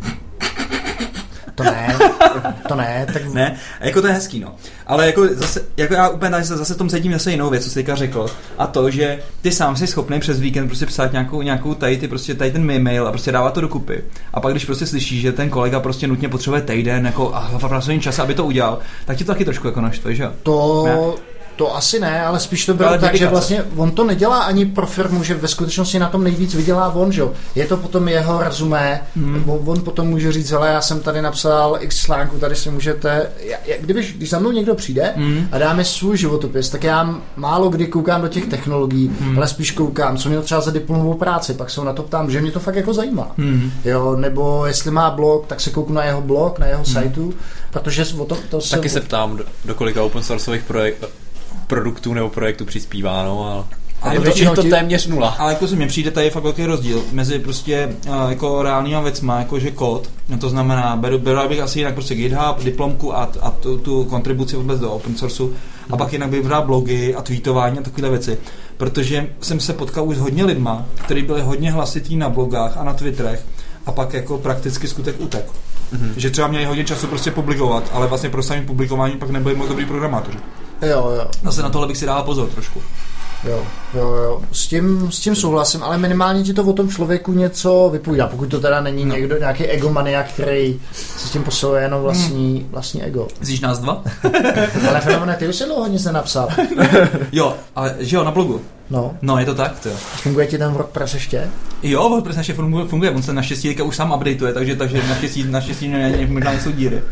[1.56, 1.98] To ne,
[2.68, 3.06] to ne.
[3.12, 3.34] Tak...
[3.34, 4.54] Ne, a jako to je hezký, no.
[4.86, 7.74] Ale jako, zase, jako já úplně tady zase tom cítím zase jinou věc, co jsi
[7.74, 8.26] teďka řekl.
[8.58, 12.08] A to, že ty sám jsi schopný přes víkend prostě psát nějakou, nějakou tady, ty
[12.08, 14.04] prostě tady ten mail a prostě dávat to dokupy.
[14.34, 17.68] A pak když prostě slyšíš, že ten kolega prostě nutně potřebuje týden jako a v
[17.68, 20.30] pracovním čase, aby to udělal, tak ti to taky trošku jako naštve, že?
[20.42, 21.35] To, ne?
[21.56, 24.66] To asi ne, ale spíš to bylo ale tak, že vlastně on to nedělá ani
[24.66, 27.22] pro firmu, že ve skutečnosti na tom nejvíc vydělá on, že
[27.54, 29.50] Je to potom jeho rezumé, hmm.
[29.50, 33.30] on, on potom může říct, ale já jsem tady napsal x článku, tady si můžete,
[33.40, 35.48] já, když, když za mnou někdo přijde hmm.
[35.52, 39.36] a dáme svůj životopis, tak já málo kdy koukám do těch technologií, hmm.
[39.36, 42.40] ale spíš koukám, co měl třeba za diplomovou práci, pak se na to ptám, že
[42.40, 43.30] mě to fakt jako zajímá.
[43.38, 43.72] Hmm.
[43.84, 46.92] Jo, nebo jestli má blog, tak se kouknu na jeho blog, na jeho hmm.
[46.92, 47.34] sajtu,
[47.70, 51.06] protože o to, to Taky se ptám, do, do kolika open sourceových projektů
[51.66, 53.64] produktů nebo projektů přispívá, no, ale...
[54.02, 55.28] Ale to, je to téměř nula.
[55.28, 59.38] Ale jako mně přijde, tady je fakt velký rozdíl mezi prostě uh, jako reálnýma věcma,
[59.38, 63.32] jako že kód, no to znamená, beru, beru bych asi jinak prostě GitHub, diplomku a,
[63.40, 65.52] a tu, tu kontribuci vůbec do open sourceu
[65.90, 68.38] a pak jinak bych vybral blogy a tweetování a takové věci.
[68.76, 72.84] Protože jsem se potkal už s hodně lidma, kteří byli hodně hlasití na blogách a
[72.84, 73.44] na Twitterech
[73.86, 75.44] a pak jako prakticky skutek utek.
[75.92, 76.12] Mm-hmm.
[76.16, 79.68] Že třeba měli hodně času prostě publikovat, ale vlastně pro samý publikování pak nebyli moc
[79.68, 80.38] dobrý programátoři.
[80.82, 81.26] Jo, jo.
[81.44, 82.82] Zase na tohle bych si dával pozor trošku.
[83.44, 84.42] Jo, jo, jo.
[84.52, 88.46] S tím, s tím souhlasím, ale minimálně ti to o tom člověku něco vypovídá, pokud
[88.46, 89.14] to teda není no.
[89.14, 92.68] někdo, nějaký egomaniak, který si s tím posiluje jenom vlastní, hmm.
[92.70, 93.28] vlastní ego.
[93.40, 94.02] Zjíš nás dva?
[94.88, 96.48] ale fenomene, ty už se dlouho nic nenapsal.
[97.32, 98.60] jo, ale že jo, na blogu.
[98.90, 99.16] No.
[99.22, 99.90] No, je to tak, to.
[99.96, 101.50] Funguje ti ten WordPress ještě?
[101.82, 105.94] Jo, WordPress ještě funguje, funguje, on se naštěstí už sám updateuje, takže, takže naštěstí, naštěstí
[106.28, 107.02] možná nejsou díry.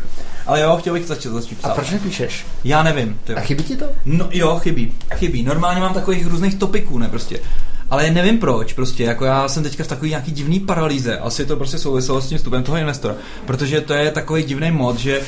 [0.45, 1.69] Ale jo, chtěl bych začít, začít psát.
[1.69, 2.45] A proč nepíšeš?
[2.63, 3.19] Já nevím.
[3.23, 3.37] Tyjo.
[3.37, 3.85] A chybí ti to?
[4.05, 4.93] No jo, chybí.
[5.15, 5.43] Chybí.
[5.43, 7.39] Normálně mám takových různých topiků, ne prostě.
[7.89, 11.55] Ale nevím proč, prostě, jako já jsem teďka v takový nějaký divný paralýze, asi to
[11.55, 13.15] prostě souviselo s tím vstupem toho investora,
[13.45, 15.21] protože to je takový divný mod, že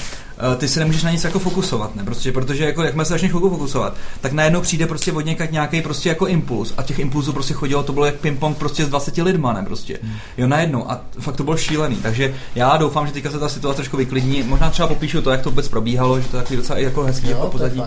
[0.57, 3.93] ty se nemůžeš na nic jako fokusovat, ne, prostě, protože jako jakmile se začneš fokusovat,
[4.21, 7.83] tak najednou přijde prostě od někat nějaký prostě jako impuls a těch impulsů prostě chodilo,
[7.83, 10.13] to bylo jak ping-pong prostě s 20 lidma, ne, prostě, hmm.
[10.37, 13.75] jo, najednou a fakt to bylo šílený, takže já doufám, že teďka se ta situace
[13.75, 16.79] trošku vyklidní, možná třeba popíšu to, jak to vůbec probíhalo, že to je takový docela
[16.79, 17.83] jako hezký jo, jako pozadí.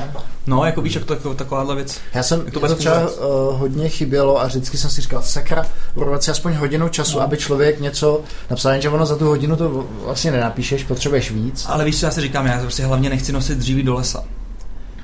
[0.46, 2.00] No, jako víš, jak to jako takováhle věc.
[2.14, 6.22] Já jsem to, to třeba uh, hodně chybělo a vždycky jsem si říkal, sakra, urvat
[6.22, 7.24] si aspoň hodinu času, no.
[7.24, 8.20] aby člověk něco
[8.50, 11.66] napsal, že ono za tu hodinu to vlastně nenapíšeš, potřebuješ víc.
[11.68, 14.24] Ale víš, co já si říkám, říkám, já prostě hlavně nechci nosit dříví do lesa.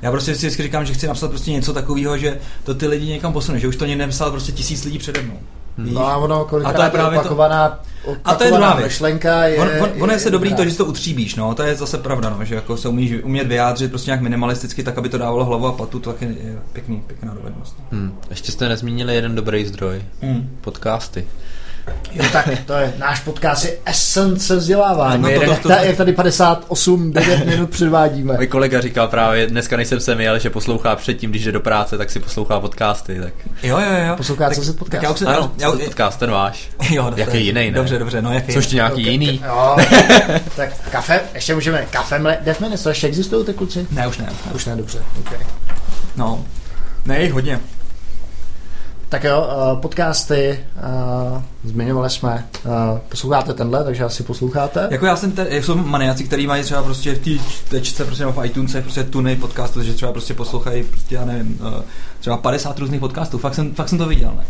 [0.02, 3.06] Já prostě si vždycky říkám, že chci napsat prostě něco takového, že to ty lidi
[3.06, 5.38] někam posune, že už to někde napsal prostě tisíc lidí přede mnou.
[5.78, 8.16] No a ono kolikrát a to je právě opakovaná, to...
[8.24, 9.02] a to je druhá věc.
[9.44, 9.58] je...
[9.58, 11.98] On, on, on je se dobrý to, že si to utříbíš, no, to je zase
[11.98, 15.44] pravda, no, že jako se umíš umět vyjádřit prostě nějak minimalisticky, tak aby to dávalo
[15.44, 17.76] hlavu a patu, to taky je pěkný, pěkná dovednost.
[17.92, 18.18] Hmm.
[18.30, 20.56] Ještě jste nezmínili jeden dobrý zdroj, hmm.
[20.60, 21.26] podcasty.
[22.12, 25.22] Jo, tak to je náš podcast je esence vzdělávání.
[25.22, 28.34] No, to, to, to, to, jak tady 58, 9 minut předvádíme.
[28.34, 31.98] Můj kolega říkal právě, dneska nejsem sem jel, že poslouchá předtím, když jde do práce,
[31.98, 33.20] tak si poslouchá podcasty.
[33.20, 33.32] Tak...
[33.62, 34.16] Jo, jo, jo.
[34.16, 35.02] Poslouchá co se podcast?
[35.02, 36.68] Já už se, ano, já, podcast, ten váš.
[36.90, 37.78] Jo, jaký jiný, ne?
[37.78, 39.42] Dobře, dobře, no jaký Což nějaký okay, jiný?
[39.46, 39.76] Jo,
[40.56, 43.86] tak kafe, ještě můžeme, kafe, mle, Death Minutes, ještě existují ty kluci?
[43.90, 44.26] Ne, už ne.
[44.46, 44.52] ne.
[44.52, 45.38] Už ne, dobře, okay.
[46.16, 46.44] No,
[47.06, 47.60] ne, jich hodně.
[49.08, 54.88] Tak jo, uh, podcasty, uh, zmiňovali jsme, uh, posloucháte tenhle, takže asi posloucháte.
[54.90, 58.44] Jako já jsem, te, jsou maniaci, kteří mají třeba prostě v té tečce, prostě v
[58.44, 61.60] iTunesech, prostě tuny podcastů, že třeba prostě poslouchají, prostě já nevím,
[62.20, 64.44] třeba 50 různých podcastů, fakt jsem, fakt jsem to viděl, ne?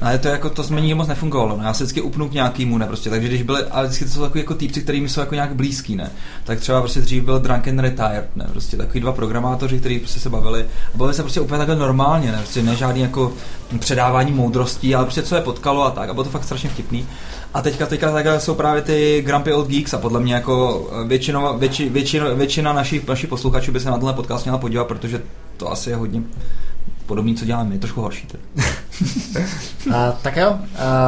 [0.00, 1.56] Ale to jako to změní moc nefungovalo.
[1.56, 1.64] Ne?
[1.64, 2.86] Já se vždycky upnu k nějakýmu, ne?
[2.86, 3.10] Prostě.
[3.10, 5.96] Takže když byly, ale vždycky to jsou takový jako týpci, kterými jsou jako nějak blízký,
[5.96, 6.10] ne?
[6.44, 8.46] Tak třeba prostě dřív byl Drunken Retired, ne?
[8.50, 12.32] Prostě takový dva programátoři, kteří prostě se bavili a bavili se prostě úplně takhle normálně,
[12.32, 12.38] ne?
[12.38, 13.32] Prostě ne žádný jako
[13.78, 16.08] předávání moudrostí, ale prostě co je potkalo a tak.
[16.08, 17.06] A bylo to fakt strašně vtipný.
[17.54, 21.58] A teďka, teďka takhle jsou právě ty Grumpy Old Geeks a podle mě jako většinou,
[21.58, 25.22] větši, většina, většina našich, našich posluchačů by se na tenhle podcast měla podívat, protože
[25.56, 26.22] to asi je hodně
[27.06, 28.28] podobný, co děláme my, trošku horší.
[29.94, 30.58] a, tak jo,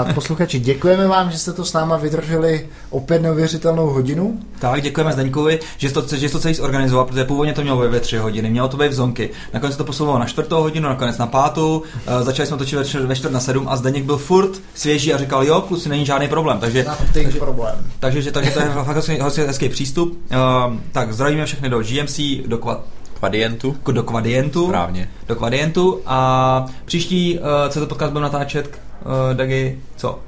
[0.08, 4.40] a posluchači, děkujeme vám, že jste to s náma vydrželi opět neuvěřitelnou hodinu.
[4.58, 8.00] Tak, děkujeme Zdeňkovi, že to, že to celý zorganizoval, protože původně to mělo být ve
[8.00, 9.30] tři hodiny, mělo to být v zonky.
[9.54, 13.16] Nakonec to posouvalo na čtvrtou hodinu, nakonec na pátou, uh, začali jsme točit ve, ve
[13.16, 16.58] čtvrt na sedm a Zdeněk byl furt svěží a říkal, jo, kluci, není žádný problém.
[16.58, 17.74] Takže, takže, problém.
[18.00, 19.08] Takže, takže, takže to je fakt
[19.46, 20.18] hezký přístup.
[20.30, 22.80] Uh, tak zdravíme všechny do GMC, do Quad
[23.18, 23.76] Kvadientu.
[23.92, 24.66] Do Kvadientu.
[24.66, 25.08] Správně.
[25.28, 30.18] Do Kvadientu a příští, uh, co to podcast byl natáčet, uh, Dagi, co?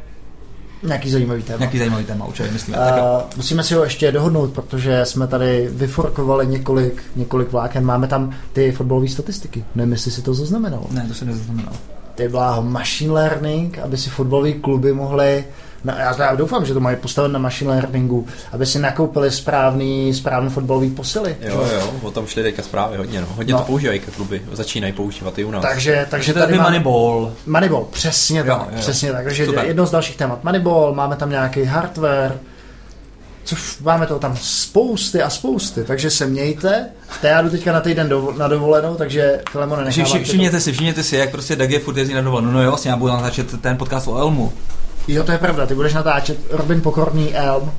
[0.83, 1.59] Nějaký zajímavý téma.
[1.59, 2.75] Nějaký zajímavý téma, určitě, myslím.
[2.75, 2.81] Uh,
[3.37, 7.85] musíme si ho ještě dohodnout, protože jsme tady vyforkovali několik, několik vláken.
[7.85, 9.65] Máme tam ty fotbalové statistiky.
[9.75, 10.87] Nevím, jestli si to zaznamenal.
[10.91, 11.73] Ne, to se nezaznamenal.
[12.15, 15.45] Ty byla machine learning, aby si fotbalové kluby mohly
[15.85, 20.51] na, já doufám, že to mají postavit na machine learningu, aby si nakoupili správný, správný
[20.51, 21.37] fotbalový posily.
[21.41, 23.27] Jo, jo, o tom šli teďka zprávy hodně, no.
[23.37, 23.59] Hodně no.
[23.59, 25.63] to používají kluby, začínají používat i u nás.
[25.63, 26.65] Takže, takže tady, tady má...
[26.65, 27.33] Moneyball.
[27.47, 28.79] Moneyball, přesně tak, jo, jo.
[28.81, 29.25] přesně tak.
[29.25, 29.65] Takže Super.
[29.65, 32.39] jedno z dalších témat Moneyball, máme tam nějaký hardware,
[33.45, 36.89] což máme to tam spousty a spousty, takže se mějte.
[37.23, 40.25] já jdu teďka na týden do, na dovolenou, takže Filemone nechávám.
[40.25, 42.51] Všimněte si, všimněte si, jak prostě Dag je furt jezdí na dovolenou.
[42.51, 44.53] No jo, vlastně já budu natáčet ten podcast o Elmu.
[45.09, 47.71] Jo, to je pravda, ty budeš natáčet Robin Pokorný Elm.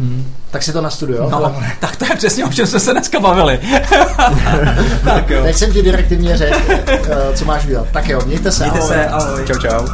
[0.00, 0.34] Hmm.
[0.50, 1.28] Tak si to nastuduj, jo?
[1.30, 3.60] No, tak to je přesně, o čem jsme se dneska bavili.
[5.04, 5.42] tak jo.
[5.42, 6.56] Teď jsem ti direktivně řekl,
[6.88, 7.86] eh, co máš dělat.
[7.92, 8.88] Tak jo, mějte se, Mějte ahoj.
[8.88, 9.46] se, ahoj.
[9.46, 9.86] Čau, čau.